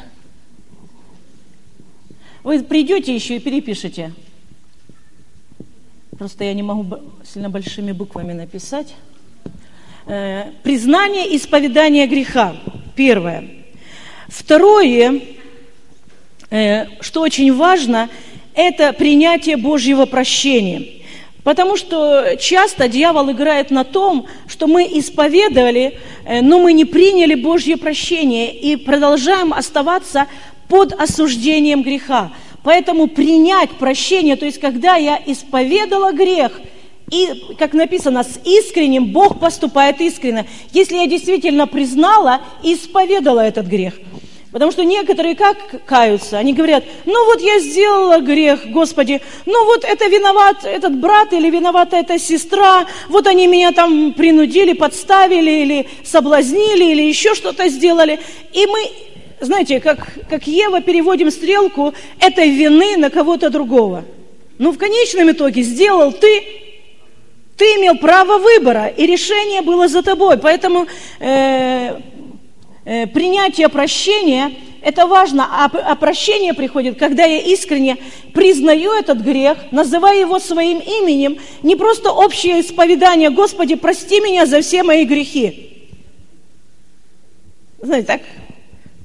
Вы 2.44 2.64
придете 2.64 3.14
еще 3.14 3.38
и 3.38 3.40
перепишите. 3.40 4.14
Просто 6.18 6.44
я 6.44 6.54
не 6.54 6.64
могу 6.64 7.00
сильно 7.24 7.50
большими 7.50 7.92
буквами 7.92 8.34
написать. 8.34 8.96
Э, 10.08 10.52
признание 10.64 11.30
и 11.30 11.38
исповедание 11.38 12.08
греха. 12.08 12.56
Первое. 12.96 13.48
Второе, 14.28 15.22
что 17.00 17.22
очень 17.22 17.54
важно, 17.54 18.10
это 18.54 18.92
принятие 18.94 19.58
Божьего 19.58 20.06
прощения. 20.06 21.02
Потому 21.44 21.76
что 21.76 22.36
часто 22.40 22.88
дьявол 22.88 23.32
играет 23.32 23.72
на 23.72 23.84
том, 23.84 24.28
что 24.48 24.68
мы 24.68 24.84
исповедовали, 24.84 25.98
э, 26.24 26.42
но 26.42 26.60
мы 26.60 26.74
не 26.74 26.86
приняли 26.86 27.34
Божье 27.34 27.78
прощение 27.78 28.54
и 28.54 28.76
продолжаем 28.76 29.52
оставаться 29.52 30.28
под 30.68 30.94
осуждением 30.94 31.82
греха. 31.82 32.32
Поэтому 32.64 33.08
принять 33.08 33.72
прощение, 33.72 34.36
то 34.36 34.46
есть 34.46 34.60
когда 34.60 34.98
я 34.98 35.20
исповедала 35.26 36.12
грех, 36.12 36.62
и, 37.10 37.28
как 37.58 37.74
написано, 37.74 38.24
с 38.24 38.40
искренним 38.46 39.08
Бог 39.08 39.40
поступает 39.40 40.00
искренне. 40.00 40.46
Если 40.72 40.96
я 40.96 41.08
действительно 41.08 41.66
признала 41.68 42.40
и 42.64 42.76
исповедала 42.76 43.40
этот 43.40 43.66
грех– 43.66 43.96
Потому 44.52 44.72
что 44.72 44.84
некоторые 44.84 45.36
как 45.36 45.86
каются? 45.86 46.38
Они 46.38 46.54
говорят, 46.54 46.84
ну 47.06 47.26
вот 47.26 47.42
я 47.42 47.60
сделала 47.60 48.20
грех, 48.20 48.68
Господи, 48.68 49.22
ну 49.46 49.66
вот 49.66 49.86
это 49.86 50.08
виноват 50.08 50.66
этот 50.66 50.98
брат 50.98 51.32
или 51.32 51.50
виновата 51.50 51.96
эта 51.96 52.20
сестра, 52.20 52.86
вот 53.08 53.28
они 53.28 53.48
меня 53.48 53.72
там 53.72 54.12
принудили, 54.14 54.74
подставили 54.74 55.52
или 55.52 55.90
соблазнили 56.04 56.92
или 56.92 57.04
еще 57.04 57.34
что-то 57.34 57.70
сделали. 57.70 58.20
И 58.52 58.66
мы, 58.66 58.92
знаете, 59.40 59.80
как, 59.80 60.10
как 60.30 60.46
Ева 60.48 60.82
переводим 60.82 61.32
стрелку 61.32 61.94
этой 62.20 62.50
вины 62.50 62.98
на 62.98 63.10
кого-то 63.10 63.50
другого. 63.50 64.04
Ну 64.58 64.72
в 64.72 64.78
конечном 64.78 65.32
итоге 65.32 65.62
сделал 65.62 66.12
ты, 66.12 66.44
ты 67.56 67.66
имел 67.76 67.98
право 67.98 68.38
выбора, 68.38 68.88
и 68.88 69.06
решение 69.06 69.62
было 69.62 69.88
за 69.88 70.04
тобой. 70.04 70.38
Поэтому 70.38 70.88
Э, 71.24 72.02
принятие 72.84 73.70
прощения, 73.70 74.52
это 74.82 75.06
важно, 75.06 75.46
а, 75.46 75.66
а 75.66 75.96
прощение 75.96 76.56
приходит, 76.56 76.98
когда 76.98 77.24
я 77.24 77.40
искренне 77.40 77.98
признаю 78.34 78.92
этот 78.94 79.20
грех, 79.20 79.58
называю 79.72 80.22
его 80.22 80.40
своим 80.40 80.80
именем, 80.80 81.38
не 81.62 81.76
просто 81.76 82.12
общее 82.12 82.62
исповедание, 82.62 83.30
Господи, 83.30 83.76
прости 83.76 84.20
меня 84.20 84.48
за 84.48 84.62
все 84.62 84.82
мои 84.82 85.06
грехи. 85.06 85.90
Знаете, 87.80 88.08
так, 88.08 88.22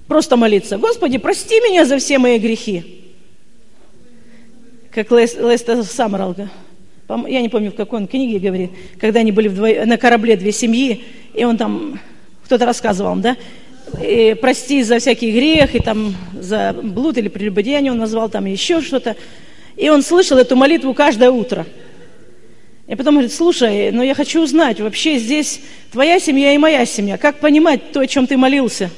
просто 0.06 0.36
молиться, 0.36 0.78
Господи, 0.78 1.18
прости 1.18 1.60
меня 1.60 1.84
за 1.84 1.98
все 1.98 2.18
мои 2.18 2.38
грехи. 2.38 3.02
Как 4.90 5.10
Лес, 5.10 5.34
Лестер 5.34 5.82
Саммерл, 5.84 6.34
я 7.26 7.42
не 7.42 7.50
помню, 7.50 7.70
в 7.70 7.74
какой 7.74 8.00
он 8.00 8.06
книге 8.06 8.38
говорит, 8.38 8.70
когда 8.98 9.20
они 9.20 9.30
были 9.30 9.48
вдвое, 9.48 9.84
на 9.84 9.98
корабле 9.98 10.36
две 10.36 10.52
семьи, 10.52 11.04
и 11.34 11.44
он 11.44 11.58
там, 11.58 12.00
кто-то 12.44 12.64
рассказывал, 12.64 13.16
да, 13.16 13.36
и 14.02 14.36
прости 14.40 14.82
за 14.82 14.98
всякий 14.98 15.32
грех, 15.32 15.74
и 15.74 15.80
там 15.80 16.14
за 16.32 16.74
блуд 16.82 17.18
или 17.18 17.28
прелюбодеяние 17.28 17.92
он 17.92 17.98
назвал, 17.98 18.28
там 18.28 18.46
еще 18.46 18.80
что-то. 18.80 19.16
И 19.76 19.88
он 19.88 20.02
слышал 20.02 20.38
эту 20.38 20.56
молитву 20.56 20.94
каждое 20.94 21.30
утро. 21.30 21.66
И 22.86 22.94
потом 22.94 23.14
говорит, 23.14 23.32
слушай, 23.32 23.90
но 23.90 24.02
я 24.02 24.14
хочу 24.14 24.42
узнать, 24.42 24.80
вообще 24.80 25.18
здесь 25.18 25.60
твоя 25.90 26.20
семья 26.20 26.52
и 26.52 26.58
моя 26.58 26.86
семья. 26.86 27.18
Как 27.18 27.40
понимать 27.40 27.92
то, 27.92 28.00
о 28.00 28.06
чем 28.06 28.26
ты 28.26 28.36
молился? 28.36 28.90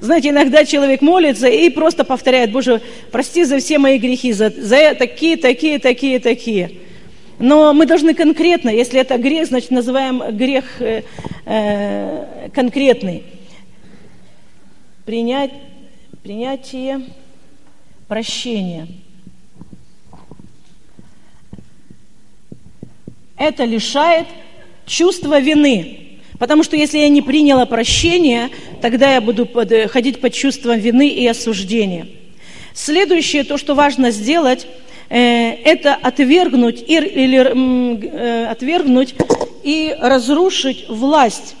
Знаете, 0.00 0.30
иногда 0.30 0.64
человек 0.64 1.02
молится 1.02 1.48
и 1.48 1.68
просто 1.68 2.04
повторяет, 2.04 2.52
Боже, 2.52 2.80
прости 3.10 3.44
за 3.44 3.58
все 3.58 3.78
мои 3.78 3.98
грехи, 3.98 4.32
за, 4.32 4.50
за 4.50 4.94
такие, 4.94 5.36
такие, 5.36 5.78
такие, 5.78 6.20
такие. 6.20 6.70
Но 7.38 7.74
мы 7.74 7.86
должны 7.86 8.14
конкретно, 8.14 8.70
если 8.70 9.00
это 9.00 9.18
грех, 9.18 9.48
значит 9.48 9.70
называем 9.70 10.22
грех 10.36 10.80
э, 10.80 11.02
э, 11.44 12.48
конкретный 12.54 13.24
принять, 15.04 15.52
принятие 16.22 17.02
прощения. 18.08 18.88
Это 23.36 23.64
лишает 23.64 24.26
чувства 24.86 25.40
вины. 25.40 26.18
Потому 26.38 26.62
что 26.62 26.74
если 26.74 26.98
я 26.98 27.08
не 27.08 27.22
приняла 27.22 27.66
прощение, 27.66 28.48
тогда 28.80 29.14
я 29.14 29.20
буду 29.20 29.48
ходить 29.88 30.20
под 30.20 30.32
чувством 30.32 30.78
вины 30.78 31.08
и 31.08 31.26
осуждения. 31.26 32.08
Следующее, 32.72 33.44
то, 33.44 33.58
что 33.58 33.74
важно 33.74 34.10
сделать, 34.10 34.66
э, 35.10 35.18
это 35.18 35.94
отвергнуть, 35.94 36.80
и, 36.80 36.94
или, 36.94 37.38
э, 37.38 38.46
отвергнуть 38.46 39.14
и 39.62 39.94
разрушить 40.00 40.88
власть. 40.88 41.56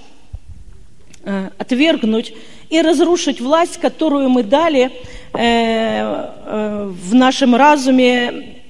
Э, 1.24 1.50
отвергнуть 1.58 2.32
и 2.70 2.80
разрушить 2.80 3.40
власть, 3.40 3.78
которую 3.78 4.28
мы 4.28 4.44
дали 4.44 4.84
э, 4.86 4.90
э, 5.34 6.90
в 6.90 7.14
нашем 7.14 7.56
разуме, 7.56 8.62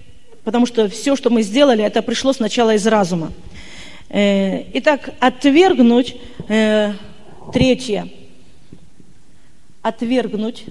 потому 0.43 0.67
что 0.67 0.89
все, 0.89 1.15
что 1.15 1.29
мы 1.29 1.43
сделали, 1.43 1.85
это 1.85 2.01
пришло 2.01 2.33
сначала 2.33 2.75
из 2.75 2.87
разума. 2.87 3.31
Э, 4.09 4.65
итак, 4.73 5.11
отвергнуть, 5.21 6.17
э, 6.49 6.95
третье, 7.53 8.09
отвергнуть. 9.83 10.65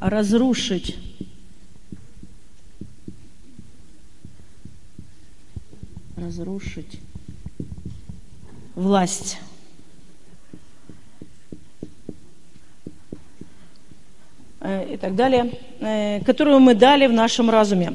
Разрушить 0.00 0.98
разрушить 6.16 7.00
власть. 8.74 9.38
Э, 14.60 14.94
и 14.94 14.96
так 14.96 15.14
далее, 15.14 15.52
э, 15.80 16.20
которую 16.24 16.60
мы 16.60 16.74
дали 16.74 17.06
в 17.06 17.12
нашем 17.12 17.50
разуме. 17.50 17.94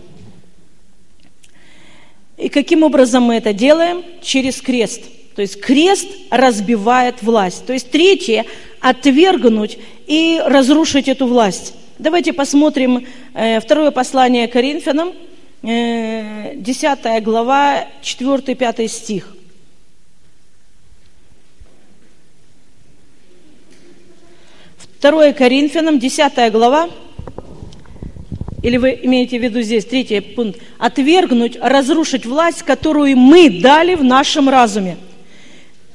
И 2.37 2.49
каким 2.49 2.83
образом 2.83 3.23
мы 3.23 3.35
это 3.35 3.53
делаем? 3.53 4.03
Через 4.21 4.61
крест. 4.61 5.01
То 5.35 5.41
есть 5.41 5.59
крест 5.59 6.07
разбивает 6.29 7.21
власть. 7.21 7.65
То 7.65 7.73
есть 7.73 7.91
третье– 7.91 8.45
отвергнуть 8.81 9.77
и 10.07 10.41
разрушить 10.45 11.07
эту 11.07 11.27
власть. 11.27 11.73
Давайте 11.97 12.33
посмотрим 12.33 13.05
э, 13.33 13.59
второе 13.59 13.91
послание 13.91 14.47
Коринфянам, 14.47 15.13
10 15.61 16.99
э, 17.03 17.21
глава, 17.21 17.85
4-5 18.01 18.87
стих. 18.87 19.35
Второе 24.77 25.33
Коринфянам, 25.33 25.99
10 25.99 26.51
глава, 26.51 26.89
или 28.63 28.77
вы 28.77 28.99
имеете 29.03 29.39
в 29.39 29.43
виду 29.43 29.61
здесь 29.61 29.85
третий 29.85 30.19
пункт, 30.19 30.61
отвергнуть, 30.77 31.57
разрушить 31.61 32.25
власть, 32.25 32.63
которую 32.63 33.17
мы 33.17 33.61
дали 33.61 33.95
в 33.95 34.03
нашем 34.03 34.49
разуме– 34.49 34.97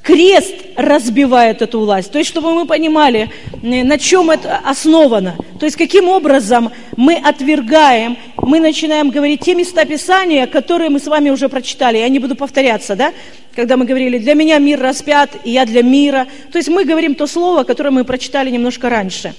крест 0.04 0.54
разбивает 0.76 1.62
эту 1.62 1.80
власть. 1.80 2.12
То 2.12 2.18
есть, 2.18 2.30
чтобы 2.30 2.54
мы 2.54 2.66
понимали, 2.66 3.30
э, 3.62 3.82
на 3.82 3.98
чем 3.98 4.30
это 4.30 4.60
основано. 4.62 5.36
То 5.58 5.64
есть, 5.64 5.76
каким 5.76 6.08
образом 6.08 6.70
мы 6.96 7.14
отвергаем, 7.14 8.18
мы 8.36 8.60
начинаем 8.60 9.10
говорить 9.10 9.40
те 9.40 9.54
места 9.54 9.84
Писания, 9.86 10.46
которые 10.46 10.90
мы 10.90 11.00
с 11.00 11.06
вами 11.06 11.30
уже 11.30 11.48
прочитали. 11.48 11.98
Я 11.98 12.08
не 12.10 12.18
буду 12.18 12.36
повторяться, 12.36 12.94
да? 12.94 13.12
Когда 13.56 13.76
мы 13.76 13.86
говорили, 13.86 14.18
для 14.18 14.34
меня 14.34 14.58
мир 14.58 14.78
распят, 14.78 15.30
и 15.42 15.50
я 15.50 15.64
для 15.64 15.82
мира. 15.82 16.26
То 16.52 16.58
есть, 16.58 16.68
мы 16.68 16.84
говорим 16.84 17.14
то 17.14 17.26
слово, 17.26 17.64
которое 17.64 17.90
мы 17.90 18.04
прочитали 18.04 18.50
немножко 18.50 18.90
раньше. 18.90 19.34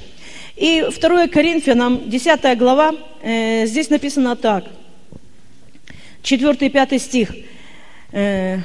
И 0.55 0.83
2 0.99 1.27
Коринфянам, 1.27 2.09
10 2.09 2.57
глава, 2.57 2.91
э, 3.21 3.67
здесь 3.67 3.91
написано 3.91 4.35
так. 4.35 4.63
4 6.23 6.55
и 6.59 6.69
5 6.69 6.99
стих. 6.99 7.35
Э, 8.11 8.57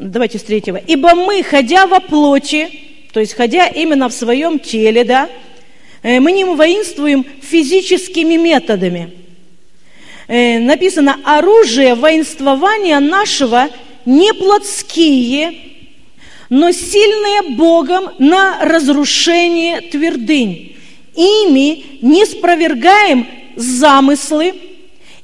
давайте 0.00 0.38
с 0.38 0.42
третьего. 0.42 0.76
«Ибо 0.76 1.14
мы, 1.14 1.42
ходя 1.42 1.86
во 1.86 2.00
плоти, 2.00 2.68
то 3.12 3.20
есть 3.20 3.34
ходя 3.34 3.66
именно 3.66 4.08
в 4.08 4.12
своем 4.12 4.58
теле, 4.58 5.04
да, 5.04 5.28
Э, 6.02 6.20
мы 6.20 6.32
не 6.32 6.44
воинствуем 6.44 7.26
физическими 7.42 8.36
методами. 8.36 9.12
Э, 10.28 10.58
написано, 10.58 11.18
оружие 11.24 11.94
воинствования 11.94 13.00
нашего 13.00 13.68
не 14.06 14.32
плотские, 14.32 15.58
но 16.48 16.72
сильные 16.72 17.56
Богом 17.56 18.10
на 18.18 18.64
разрушение 18.64 19.80
твердынь. 19.82 20.76
Ими 21.14 21.98
не 22.00 22.24
спровергаем 22.24 23.26
замыслы 23.56 24.54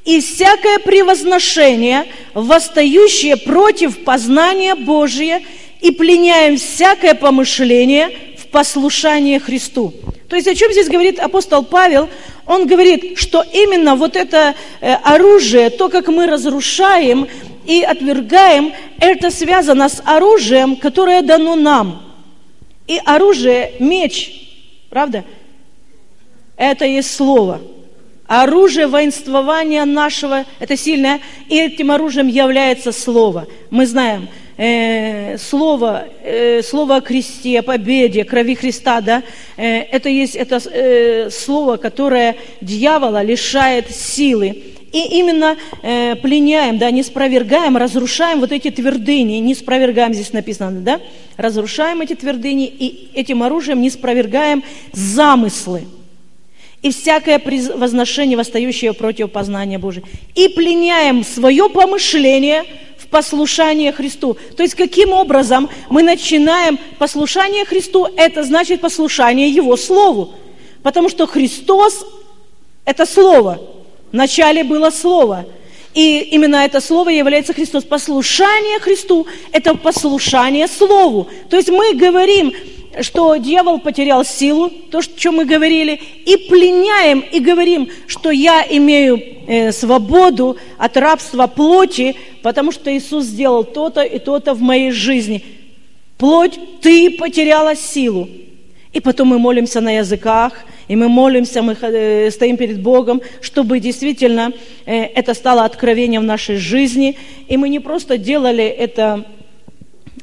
и 0.06 0.20
всякое 0.20 0.78
превозношение, 0.78 2.06
восстающее 2.32 3.36
против 3.36 4.04
познания 4.04 4.74
Божия, 4.76 5.42
и 5.82 5.90
пленяем 5.90 6.56
всякое 6.56 7.14
помышление 7.14 8.10
в 8.38 8.46
послушание 8.46 9.38
Христу. 9.38 9.92
То 10.28 10.36
есть 10.36 10.48
о 10.48 10.54
чем 10.54 10.72
здесь 10.72 10.88
говорит 10.88 11.18
апостол 11.18 11.64
Павел? 11.64 12.08
Он 12.46 12.66
говорит, 12.66 13.18
что 13.18 13.42
именно 13.42 13.96
вот 13.96 14.16
это 14.16 14.54
э, 14.80 14.94
оружие, 14.94 15.70
то, 15.70 15.88
как 15.88 16.08
мы 16.08 16.26
разрушаем 16.26 17.28
и 17.66 17.82
отвергаем, 17.82 18.72
это 19.00 19.30
связано 19.30 19.88
с 19.88 20.00
оружием, 20.04 20.76
которое 20.76 21.22
дано 21.22 21.56
нам. 21.56 22.02
И 22.86 23.00
оружие, 23.04 23.72
меч, 23.80 24.32
правда? 24.88 25.24
Это 26.56 26.84
есть 26.84 27.14
слово. 27.14 27.60
Оружие 28.26 28.88
воинствования 28.88 29.84
нашего, 29.84 30.44
это 30.58 30.76
сильное, 30.76 31.20
и 31.48 31.58
этим 31.58 31.92
оружием 31.92 32.26
является 32.26 32.90
слово. 32.90 33.46
Мы 33.70 33.86
знаем, 33.86 34.28
э, 34.56 35.38
слово, 35.38 36.08
э, 36.24 36.62
слово 36.62 36.96
о 36.96 37.00
кресте, 37.00 37.60
о 37.60 37.62
победе, 37.62 38.24
крови 38.24 38.56
Христа, 38.56 39.00
да, 39.00 39.22
э, 39.56 39.80
это 39.82 40.08
есть 40.08 40.34
это 40.34 40.60
э, 40.72 41.30
слово, 41.30 41.76
которое 41.76 42.36
дьявола 42.60 43.22
лишает 43.22 43.94
силы. 43.94 44.62
И 44.92 45.18
именно 45.18 45.56
э, 45.82 46.16
пленяем, 46.16 46.78
да, 46.78 46.90
не 46.90 47.04
спровергаем, 47.04 47.76
разрушаем 47.76 48.40
вот 48.40 48.50
эти 48.50 48.70
твердыни, 48.70 49.34
не 49.38 49.54
спровергаем, 49.54 50.14
здесь 50.14 50.32
написано, 50.32 50.80
да, 50.80 51.00
разрушаем 51.36 52.00
эти 52.00 52.14
твердыни 52.14 52.66
и 52.66 53.10
этим 53.14 53.42
оружием 53.42 53.80
не 53.80 53.90
спровергаем 53.90 54.64
замыслы 54.92 55.82
и 56.86 56.90
всякое 56.90 57.42
возношение, 57.74 58.36
восстающее 58.38 58.92
против 58.92 59.32
познания 59.32 59.78
Божия. 59.78 60.04
И 60.34 60.48
пленяем 60.48 61.24
свое 61.24 61.68
помышление– 61.68 62.64
в 62.98 63.08
послушание 63.08 63.92
Христу. 63.92 64.36
То 64.56 64.62
есть 64.62 64.74
каким 64.74 65.12
образом 65.12 65.68
мы 65.90 66.02
начинаем 66.02 66.78
послушание 66.98 67.64
Христу, 67.64 68.08
это 68.16 68.42
значит 68.42 68.80
послушание 68.80 69.48
Его 69.48 69.76
Слову. 69.76 70.32
Потому 70.82 71.08
что 71.08 71.26
Христос– 71.26 72.04
это 72.84 73.06
Слово. 73.06 73.60
Вначале 74.12 74.64
было 74.64 74.90
Слово. 74.90 75.46
И 75.94 76.18
именно 76.32 76.56
это 76.56 76.80
Слово 76.80 77.10
является 77.10 77.52
Христос. 77.52 77.84
Послушание 77.84 78.78
Христу– 78.80 79.26
это 79.52 79.74
послушание 79.74 80.66
Слову. 80.66 81.28
То 81.48 81.56
есть 81.56 81.68
мы 81.68 81.94
говорим, 81.94 82.52
что 83.02 83.36
дьявол 83.36 83.80
потерял 83.80 84.24
силу, 84.24 84.70
то, 84.90 84.98
о 84.98 85.02
чем 85.02 85.36
мы 85.36 85.44
говорили, 85.44 86.00
и 86.24 86.36
пленяем, 86.48 87.20
и 87.20 87.40
говорим, 87.40 87.88
что 88.06 88.30
я 88.30 88.64
имею 88.68 89.22
э, 89.46 89.72
свободу 89.72 90.56
от 90.78 90.96
рабства 90.96 91.46
плоти, 91.46 92.16
потому 92.42 92.72
что 92.72 92.94
Иисус 92.96 93.24
сделал 93.24 93.64
то-то 93.64 94.02
и 94.02 94.18
то-то 94.18 94.54
в 94.54 94.60
моей 94.60 94.90
жизни. 94.92 95.44
Плоть, 96.16 96.58
ты 96.80 97.10
потеряла 97.10 97.76
силу. 97.76 98.28
И 98.92 99.00
потом 99.00 99.28
мы 99.28 99.38
молимся 99.38 99.82
на 99.82 99.98
языках, 99.98 100.54
и 100.88 100.96
мы 100.96 101.08
молимся, 101.08 101.60
мы 101.60 101.76
э, 101.78 102.30
стоим 102.30 102.56
перед 102.56 102.80
Богом, 102.80 103.20
чтобы 103.42 103.78
действительно 103.78 104.52
э, 104.86 105.02
это 105.02 105.34
стало 105.34 105.66
откровением 105.66 106.22
в 106.22 106.24
нашей 106.24 106.56
жизни. 106.56 107.18
И 107.46 107.58
мы 107.58 107.68
не 107.68 107.80
просто 107.80 108.16
делали 108.16 108.64
это, 108.64 109.26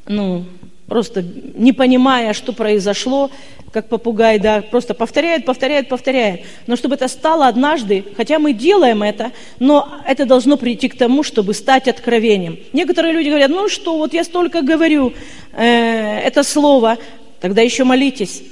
ну, 0.07 0.45
просто 0.87 1.23
не 1.55 1.73
понимая, 1.73 2.33
что 2.33 2.53
произошло, 2.53 3.31
как 3.73 3.89
попугай, 3.89 4.37
да, 4.37 4.61
просто 4.61 4.93
повторяет, 4.93 5.45
повторяет, 5.45 5.89
повторяет. 5.89 6.41
Но 6.67 6.75
чтобы 6.75 6.95
это 6.95 7.07
стало 7.07 7.47
однажды, 7.47 8.05
хотя 8.15 8.37
мы 8.37 8.53
делаем 8.53 9.01
это, 9.01 9.31
но 9.59 10.01
это 10.07 10.25
должно 10.25 10.57
прийти 10.57 10.87
к 10.89 10.97
тому, 10.97 11.23
чтобы 11.23 11.55
стать 11.55 11.87
откровением. 11.87 12.59
Некоторые 12.71 13.13
люди 13.13 13.29
говорят, 13.29 13.49
ну 13.49 13.67
что, 13.69 13.97
вот 13.97 14.13
я 14.13 14.23
столько 14.23 14.61
говорю 14.61 15.13
э, 15.53 16.19
это 16.19 16.43
слово, 16.43 16.97
тогда 17.41 17.63
еще 17.63 17.83
молитесь, 17.83 18.43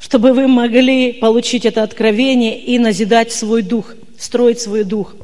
чтобы 0.00 0.32
вы 0.32 0.48
могли 0.48 1.12
получить 1.12 1.66
это 1.66 1.82
откровение 1.82 2.58
и 2.58 2.78
назидать 2.78 3.32
свой 3.32 3.62
дух, 3.62 3.94
строить 4.18 4.60
свой 4.60 4.84
дух. 4.84 5.14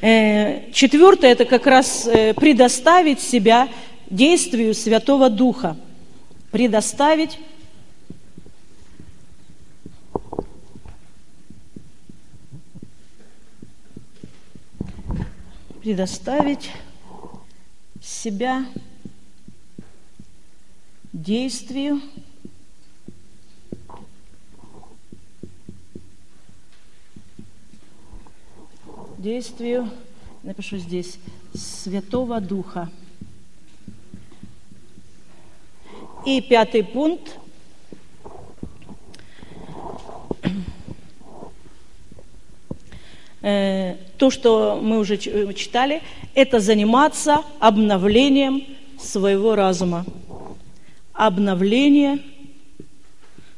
Э, 0.00 0.70
четвертое, 0.72 1.32
это 1.32 1.44
как 1.44 1.66
раз 1.66 2.06
э, 2.06 2.34
предоставить 2.34 3.20
себя 3.20 3.68
действию 4.10 4.74
Святого 4.74 5.30
Духа 5.30 5.76
предоставить 6.50 7.38
предоставить 15.82 16.70
себя 18.00 18.66
действию 21.12 22.00
действию, 29.26 29.90
напишу 30.44 30.76
здесь, 30.76 31.18
Святого 31.52 32.40
Духа. 32.40 32.88
И 36.26 36.40
пятый 36.40 36.82
пункт. 36.82 37.38
Э, 43.42 43.94
то, 44.18 44.30
что 44.30 44.80
мы 44.82 44.98
уже 44.98 45.18
читали, 45.18 46.02
это 46.34 46.58
заниматься 46.58 47.42
обновлением 47.60 48.64
своего 48.98 49.54
разума. 49.54 50.04
Обновление 51.12 52.18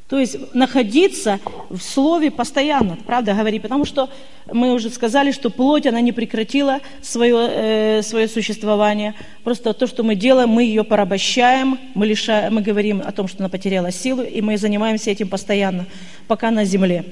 то 0.09 0.17
есть 0.17 0.55
находиться 0.55 1.39
в 1.69 1.79
слове 1.79 2.31
постоянно, 2.31 2.97
правда 3.05 3.35
говори, 3.35 3.59
потому 3.59 3.85
что 3.85 4.09
мы 4.51 4.73
уже 4.73 4.89
сказали, 4.89 5.31
что 5.31 5.51
плоть, 5.51 5.85
она 5.85 6.01
не 6.01 6.11
прекратила 6.11 6.79
свое, 7.03 7.47
э, 7.51 8.01
свое 8.01 8.27
существование. 8.27 9.13
Просто 9.43 9.71
то, 9.71 9.85
что 9.85 10.01
мы 10.01 10.15
делаем, 10.15 10.49
мы 10.49 10.63
ее 10.63 10.83
порабощаем, 10.83 11.77
мы, 11.93 12.07
лишаем, 12.07 12.55
мы 12.55 12.61
говорим 12.63 13.03
о 13.05 13.11
том, 13.11 13.27
что 13.27 13.43
она 13.43 13.49
потеряла 13.49 13.91
силу, 13.91 14.23
и 14.23 14.41
мы 14.41 14.57
занимаемся 14.57 15.11
этим 15.11 15.29
постоянно, 15.29 15.85
пока 16.27 16.49
на 16.49 16.65
земле. 16.65 17.05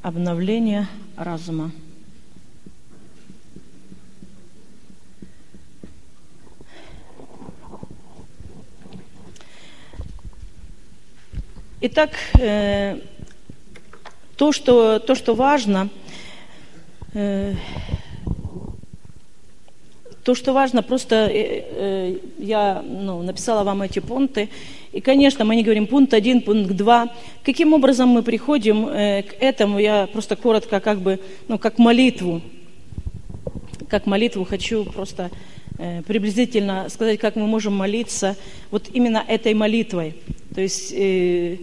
Обновление 0.00 0.86
разума. 1.16 1.72
Итак, 11.82 12.10
э, 12.38 12.98
то, 14.36 14.52
что, 14.52 14.98
то, 14.98 15.14
что 15.14 15.34
важно, 15.34 15.88
э, 17.14 17.54
то, 20.22 20.34
что 20.34 20.52
важно, 20.52 20.82
просто 20.82 21.30
э, 21.32 22.18
я 22.36 22.84
ну, 22.86 23.22
написала 23.22 23.64
вам 23.64 23.80
эти 23.80 23.98
пункты. 23.98 24.50
И, 24.92 25.00
конечно, 25.00 25.46
мы 25.46 25.56
не 25.56 25.62
говорим 25.62 25.86
пункт 25.86 26.12
один, 26.12 26.42
пункт 26.42 26.72
два. 26.72 27.14
Каким 27.42 27.72
образом 27.72 28.10
мы 28.10 28.22
приходим 28.22 28.84
к 28.84 29.34
этому, 29.40 29.78
я 29.78 30.06
просто 30.06 30.36
коротко, 30.36 30.80
как 30.80 31.00
бы, 31.00 31.18
ну, 31.48 31.58
как 31.58 31.78
молитву. 31.78 32.42
Как 33.88 34.04
молитву 34.04 34.44
хочу 34.44 34.84
просто 34.84 35.30
приблизительно 36.06 36.90
сказать, 36.90 37.18
как 37.18 37.36
мы 37.36 37.46
можем 37.46 37.74
молиться 37.74 38.36
вот 38.70 38.90
именно 38.92 39.24
этой 39.26 39.54
молитвой. 39.54 40.14
То 40.60 40.64
есть 40.64 40.92
э, 40.94 41.56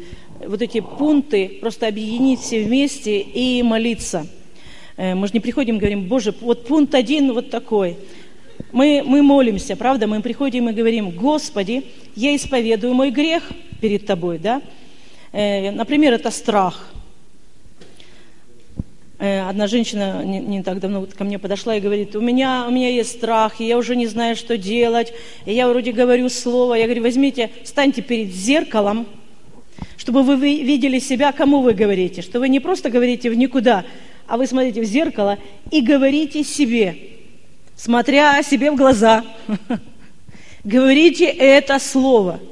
вот 0.43 0.59
эти 0.59 0.79
пункты 0.79 1.59
просто 1.61 1.85
объединить 1.85 2.39
все 2.39 2.63
вместе 2.63 3.19
и 3.19 3.61
молиться. 3.61 4.25
Э, 4.95 5.13
мы 5.13 5.27
же 5.27 5.33
не 5.33 5.39
приходим 5.39 5.75
и 5.75 5.77
говорим, 5.77 6.07
Боже, 6.07 6.33
вот 6.41 6.65
пункт 6.65 6.95
один 6.95 7.31
вот 7.31 7.51
такой. 7.51 7.95
Мы, 8.71 9.03
мы 9.05 9.21
молимся, 9.21 9.75
правда? 9.75 10.07
Мы 10.07 10.19
приходим 10.23 10.67
и 10.69 10.73
говорим, 10.73 11.11
Господи, 11.11 11.83
я 12.15 12.35
исповедую 12.35 12.95
мой 12.95 13.11
грех 13.11 13.43
перед 13.81 14.07
Тобой, 14.07 14.39
да? 14.39 14.63
Э, 15.31 15.69
например, 15.69 16.13
это 16.13 16.31
страх. 16.31 16.91
Э, 19.19 19.49
одна 19.49 19.65
женщина 19.65 20.23
не, 20.23 20.39
не 20.39 20.61
так 20.61 20.79
давно 20.79 20.99
вот 20.99 21.13
ко 21.15 21.23
мне 21.23 21.39
подошла 21.39 21.75
и 21.75 21.79
говорит, 21.79 22.15
у 22.15 22.21
меня, 22.21 22.65
у 22.67 22.71
меня 22.71 22.89
есть 22.89 23.11
страх, 23.11 23.59
и 23.59 23.65
я 23.65 23.77
уже 23.77 23.95
не 23.95 24.05
знаю, 24.05 24.35
что 24.35 24.57
делать. 24.57 25.11
И 25.45 25.53
я 25.53 25.67
вроде 25.67 25.91
говорю 25.91 26.29
слово, 26.29 26.75
я 26.75 26.85
говорю, 26.85 27.01
возьмите, 27.01 27.49
станьте 27.63 28.03
перед 28.03 28.31
зеркалом, 28.31 29.07
чтобы 29.97 30.21
вы 30.21 30.35
видели 30.35 30.99
себя, 30.99 31.31
кому 31.31 31.61
вы 31.61 31.73
говорите, 31.73 32.21
что 32.21 32.39
вы 32.39 32.47
не 32.47 32.59
просто 32.59 32.91
говорите 32.91 33.31
в 33.31 33.35
никуда, 33.35 33.85
а 34.27 34.37
вы 34.37 34.45
смотрите 34.45 34.81
в 34.81 34.85
зеркало 34.85 35.39
и 35.71 35.81
говорите 35.81 36.43
себе, 36.43 36.97
смотря 37.75 38.43
себе 38.43 38.69
в 38.69 38.75
глаза, 38.75 39.23
говорите 40.63 41.25
это 41.25 41.79
слово– 41.79 42.39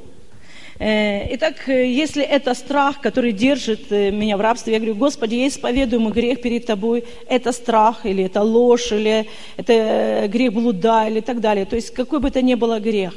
итак, 0.77 1.69
э, 1.69 1.89
если 1.89 2.21
это 2.21 2.53
страх, 2.53 2.99
который 2.99 3.31
держит 3.31 3.91
э, 3.91 4.11
меня 4.11 4.35
в 4.35 4.41
рабстве, 4.41 4.73
я 4.73 4.79
говорю, 4.79 4.95
Господи, 4.95 5.35
я 5.35 5.47
исповедую 5.47 6.01
мой 6.01 6.11
грех 6.11 6.41
перед 6.41 6.65
Тобой, 6.65 7.05
это 7.29 7.53
страх, 7.53 8.05
или 8.05 8.25
это 8.25 8.41
ложь, 8.41 8.91
или 8.91 9.25
это 9.55 10.27
грех 10.27 10.51
блуда, 10.51 11.07
или 11.07 11.21
так 11.21 11.39
далее. 11.39 11.65
То 11.65 11.77
есть 11.77 11.93
какой 11.93 12.19
бы 12.19 12.27
это 12.27 12.41
ни 12.41 12.55
было 12.55 12.79
грех. 12.79 13.13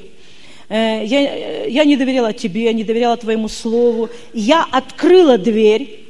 Я, 0.70 1.64
я 1.64 1.84
не 1.84 1.96
доверяла 1.96 2.34
Тебе, 2.34 2.72
не 2.74 2.84
доверяла 2.84 3.16
Твоему 3.16 3.48
Слову. 3.48 4.10
Я 4.34 4.66
открыла 4.70 5.38
дверь, 5.38 6.04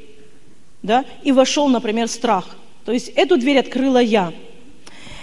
да, 0.82 1.04
и 1.22 1.30
вошел, 1.30 1.68
например, 1.68 2.08
страх. 2.08 2.56
То 2.84 2.92
есть 2.92 3.08
эту 3.10 3.36
дверь 3.36 3.58
открыла 3.58 3.98
я. 3.98 4.32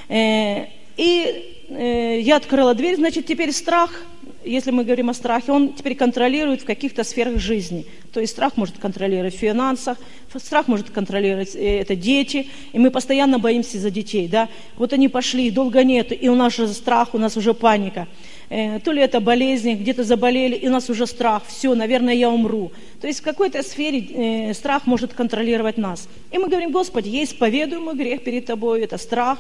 И 0.08 1.55
я 1.70 2.36
открыла 2.36 2.74
дверь, 2.76 2.96
значит, 2.96 3.26
теперь 3.26 3.52
страх– 3.52 3.92
если 4.46 4.72
мы 4.72 4.84
говорим 4.84 5.10
о 5.10 5.14
страхе, 5.14 5.52
он 5.52 5.74
теперь 5.74 5.96
контролирует 5.96 6.62
в 6.62 6.66
каких-то 6.66 7.04
сферах 7.04 7.40
жизни. 7.40 7.86
То 8.14 8.20
есть 8.20 8.34
страх 8.34 8.58
может 8.58 8.78
контролировать 8.78 9.36
в 9.36 9.40
финансах, 9.40 9.98
страх 10.38 10.68
может 10.68 10.90
контролировать 10.90 11.56
э, 11.56 11.82
это 11.82 11.96
дети, 11.96 12.48
и 12.72 12.80
мы 12.80 12.92
постоянно 12.92 13.40
боимся 13.40 13.80
за 13.80 13.90
детей. 13.90 14.28
Да? 14.28 14.50
Вот 14.78 14.94
они 14.94 15.10
пошли, 15.10 15.50
долго 15.50 15.84
нет, 15.84 16.12
и 16.12 16.30
у 16.30 16.36
нас 16.36 16.58
уже 16.60 16.74
страх, 16.74 17.14
у 17.14 17.18
нас 17.18 17.36
уже 17.38 17.54
паника. 17.54 18.08
Э, 18.50 18.80
то 18.80 18.92
ли 18.92 19.02
это 19.02 19.20
болезни, 19.20 19.74
где-то 19.74 20.04
заболели, 20.04 20.56
и 20.56 20.68
у 20.68 20.72
нас 20.72 20.90
уже 20.90 21.08
страх, 21.08 21.44
все, 21.48 21.76
наверное, 21.76 22.14
я 22.14 22.30
умру. 22.30 22.72
То 23.02 23.08
есть 23.08 23.20
в 23.20 23.24
какой-то 23.24 23.64
сфере 23.64 24.00
э, 24.00 24.54
страх 24.54 24.88
может 24.88 25.14
контролировать 25.14 25.78
нас. 25.78 26.08
И 26.32 26.38
мы 26.38 26.48
говорим, 26.48 26.72
Господи, 26.72 27.10
я 27.10 27.24
исповедую 27.24 27.82
мой 27.82 27.96
грех 27.96 28.24
перед 28.24 28.46
Тобой, 28.46 28.82
это 28.82 28.98
страх. 28.98 29.40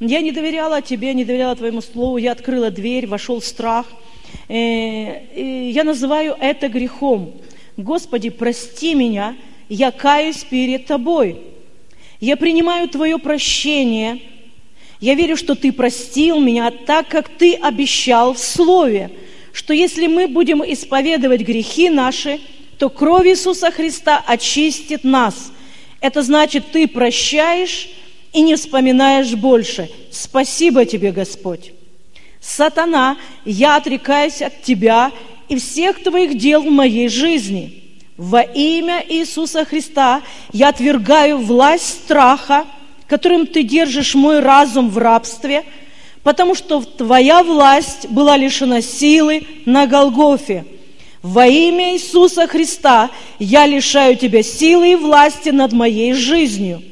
Я 0.00 0.20
не 0.20 0.32
доверяла 0.32 0.82
Тебе, 0.82 1.14
не 1.14 1.24
доверяла 1.24 1.56
Твоему 1.56 1.80
Слову, 1.80 2.16
я 2.18 2.32
открыла 2.32 2.70
дверь, 2.70 3.06
вошел 3.06 3.40
страх– 3.42 3.86
Э, 4.48 5.70
я 5.70 5.84
называю 5.84 6.36
это 6.38 6.68
грехом. 6.68 7.32
Господи, 7.76 8.30
прости 8.30 8.94
меня, 8.94 9.36
я 9.68 9.90
каюсь 9.90 10.44
перед 10.44 10.86
Тобой. 10.86 11.40
Я 12.20 12.36
принимаю 12.36 12.88
Твое 12.88 13.18
прощение. 13.18 14.20
Я 15.00 15.14
верю, 15.14 15.36
что 15.36 15.54
Ты 15.54 15.72
простил 15.72 16.40
меня 16.40 16.70
так, 16.70 17.08
как 17.08 17.28
Ты 17.28 17.54
обещал 17.54 18.34
в 18.34 18.38
Слове, 18.38 19.10
что 19.52 19.72
если 19.72 20.06
мы 20.06 20.28
будем 20.28 20.62
исповедовать 20.62 21.42
грехи 21.42 21.90
наши, 21.90 22.40
то 22.78 22.88
кровь 22.88 23.26
Иисуса 23.26 23.70
Христа 23.70 24.22
очистит 24.26 25.04
нас. 25.04 25.52
Это 26.00 26.22
значит, 26.22 26.64
Ты 26.72 26.88
прощаешь 26.88 27.88
и 28.32 28.40
не 28.42 28.56
вспоминаешь 28.56 29.34
больше. 29.34 29.90
Спасибо 30.10 30.84
Тебе, 30.84 31.12
Господь. 31.12 31.72
«Сатана, 32.44 33.16
я 33.46 33.76
отрекаюсь 33.76 34.42
от 34.42 34.62
тебя 34.62 35.10
и 35.48 35.56
всех 35.56 36.02
твоих 36.02 36.36
дел 36.36 36.62
в 36.62 36.70
моей 36.70 37.08
жизни. 37.08 37.82
Во 38.18 38.42
имя 38.42 39.02
Иисуса 39.08 39.64
Христа 39.64 40.20
я 40.52 40.68
отвергаю 40.68 41.38
власть 41.38 42.04
страха, 42.04 42.66
которым 43.08 43.46
ты 43.46 43.62
держишь 43.62 44.14
мой 44.14 44.40
разум 44.40 44.90
в 44.90 44.98
рабстве, 44.98 45.64
потому 46.22 46.54
что 46.54 46.82
твоя 46.82 47.42
власть 47.42 48.08
была 48.08 48.36
лишена 48.36 48.80
силы 48.80 49.46
на 49.66 49.86
Голгофе. 49.86 50.64
Во 51.22 51.46
имя 51.46 51.94
Иисуса 51.94 52.46
Христа 52.46 53.10
я 53.38 53.66
лишаю 53.66 54.16
тебя 54.16 54.42
силы 54.42 54.92
и 54.92 54.96
власти 54.96 55.50
над 55.50 55.72
моей 55.72 56.12
жизнью» 56.12 56.82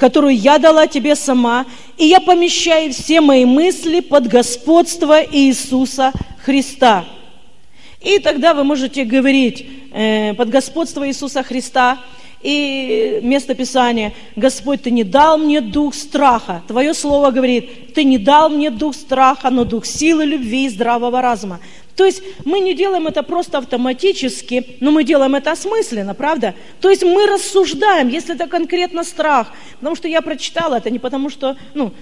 которую 0.00 0.34
я 0.34 0.58
дала 0.58 0.86
тебе 0.86 1.14
сама, 1.14 1.66
и 1.98 2.06
я 2.06 2.20
помещаю 2.20 2.90
все 2.90 3.20
мои 3.20 3.44
мысли 3.44 4.00
под 4.00 4.28
господство 4.28 5.22
Иисуса 5.22 6.12
Христа. 6.42 7.04
И 8.00 8.18
тогда 8.18 8.54
вы 8.54 8.64
можете 8.64 9.04
говорить 9.04 9.66
э, 9.92 10.32
под 10.32 10.48
господство 10.48 11.06
Иисуса 11.06 11.42
Христа, 11.42 11.98
и 12.42 13.20
место 13.22 13.54
Писания, 13.54 14.12
Господь, 14.36 14.82
Ты 14.82 14.90
не 14.90 15.04
дал 15.04 15.38
мне 15.38 15.60
дух 15.60 15.94
страха. 15.94 16.62
Твое 16.66 16.94
слово 16.94 17.30
говорит, 17.30 17.94
Ты 17.94 18.04
не 18.04 18.18
дал 18.18 18.48
мне 18.48 18.70
дух 18.70 18.94
страха, 18.94 19.50
но 19.50 19.64
дух 19.64 19.84
силы, 19.84 20.24
любви 20.24 20.66
и 20.66 20.68
здравого 20.68 21.20
разума. 21.20 21.60
То 21.96 22.06
есть 22.06 22.22
мы 22.46 22.60
не 22.60 22.72
делаем 22.72 23.06
это 23.08 23.22
просто 23.22 23.58
автоматически, 23.58 24.76
но 24.80 24.90
мы 24.90 25.04
делаем 25.04 25.34
это 25.34 25.52
осмысленно, 25.52 26.14
правда? 26.14 26.54
То 26.80 26.88
есть 26.88 27.02
мы 27.02 27.26
рассуждаем, 27.26 28.08
если 28.08 28.34
это 28.34 28.46
конкретно 28.46 29.04
страх. 29.04 29.48
Потому 29.78 29.96
что 29.96 30.08
я 30.08 30.22
прочитала 30.22 30.76
это 30.76 30.88
не 30.88 30.98
потому, 30.98 31.28
что, 31.28 31.56
ну, 31.74 31.92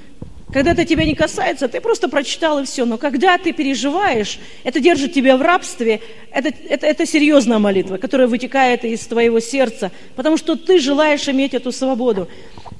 когда 0.53 0.73
это 0.73 0.85
тебя 0.87 1.05
не 1.05 1.15
касается, 1.15 1.69
ты 1.69 1.81
просто 1.81 2.09
прочитал 2.09 2.59
и 2.61 2.65
все. 2.65 2.87
Но 2.87 2.97
когда 2.97 3.37
ты 3.37 3.53
переживаешь, 3.53 4.39
это 4.65 4.81
держит 4.81 5.13
тебя 5.13 5.37
в 5.37 5.43
рабстве, 5.43 6.01
это, 6.31 6.53
это, 6.69 6.87
это 6.87 7.07
серьезная 7.07 7.59
молитва, 7.59 7.99
которая 7.99 8.29
вытекает 8.29 8.85
из 8.85 9.07
твоего 9.07 9.41
сердца, 9.41 9.91
потому 10.17 10.39
что 10.39 10.57
ты 10.57 10.79
желаешь 10.79 11.29
иметь 11.29 11.53
эту 11.53 11.71
свободу. 11.71 12.29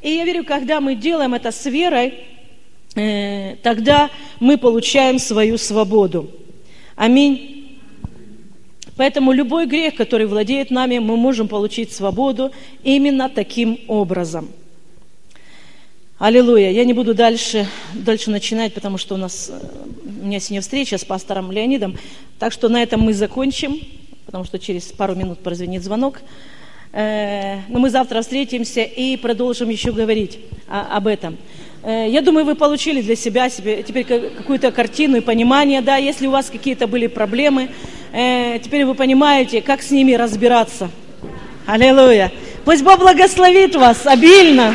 И 0.03 0.11
я 0.11 0.25
верю, 0.25 0.45
когда 0.45 0.81
мы 0.81 0.95
делаем 0.95 1.35
это 1.35 1.53
с 1.53 1.67
верой, 1.67 2.15
э, 2.95 3.57
тогда 3.63 4.11
мы 4.41 4.57
получаем 4.57 5.19
свою 5.19 5.59
свободу. 5.59 6.31
Аминь. 6.97 7.79
Поэтому 8.97 9.31
любой 9.33 9.67
грех, 9.67 9.95
который 9.95 10.27
владеет 10.27 10.71
нами, 10.71 10.99
мы 10.99 11.17
можем 11.17 11.49
получить 11.49 11.93
свободу 11.93 12.51
именно 12.83 13.29
таким 13.29 13.79
образом. 13.89 14.49
Аллилуйя. 16.19 16.73
Я 16.73 16.85
не 16.85 16.95
буду 16.95 17.15
дальше, 17.15 17.69
дальше 17.95 18.33
начинать, 18.33 18.75
потому 18.75 18.99
что 18.99 19.15
у 19.15 19.19
нас 19.19 19.53
э, 19.53 19.61
у 20.21 20.27
меня 20.27 20.41
сегодня 20.41 20.63
встреча 20.63 20.99
с 20.99 21.05
пастором 21.05 21.53
Леонидом. 21.53 21.97
Так 22.41 22.53
что 22.53 22.69
на 22.69 22.83
этом 22.83 23.03
мы 23.03 23.15
закончим, 23.15 23.79
потому 24.27 24.43
что 24.43 24.59
через 24.59 24.87
пару 24.87 25.15
минут 25.15 25.39
прозвенит 25.39 25.85
звонок. 25.85 26.19
Э, 26.93 27.61
но 27.69 27.79
мы 27.79 27.89
завтра 27.89 28.21
встретимся 28.23 28.83
и 28.83 29.17
продолжим 29.17 29.69
еще 29.69 29.93
говорить 29.93 30.41
об 30.67 31.07
этом. 31.07 31.37
Э, 31.85 32.09
я 32.09 32.21
думаю, 32.21 32.45
вы 32.45 32.57
получили 32.57 33.01
для 33.01 33.15
себя 33.15 33.49
себе 33.49 33.85
теперь 33.85 34.03
какую-то 34.03 34.73
картину 34.73 35.19
и 35.19 35.21
понимание, 35.21 35.83
да, 35.83 35.99
если 35.99 36.27
у 36.27 36.33
вас 36.33 36.51
какие-то 36.51 36.89
были 36.89 37.07
проблемы, 37.07 37.71
теперь 38.11 38.85
вы 38.87 38.97
понимаете, 38.97 39.63
как 39.63 39.83
с 39.83 39.93
ними 39.93 40.15
разбираться. 40.15 40.91
Аллилуйя. 41.65 42.33
Пусть 42.65 42.83
Бог 42.83 42.99
благословит 42.99 43.77
вас 43.77 44.05
обильно. 44.05 44.75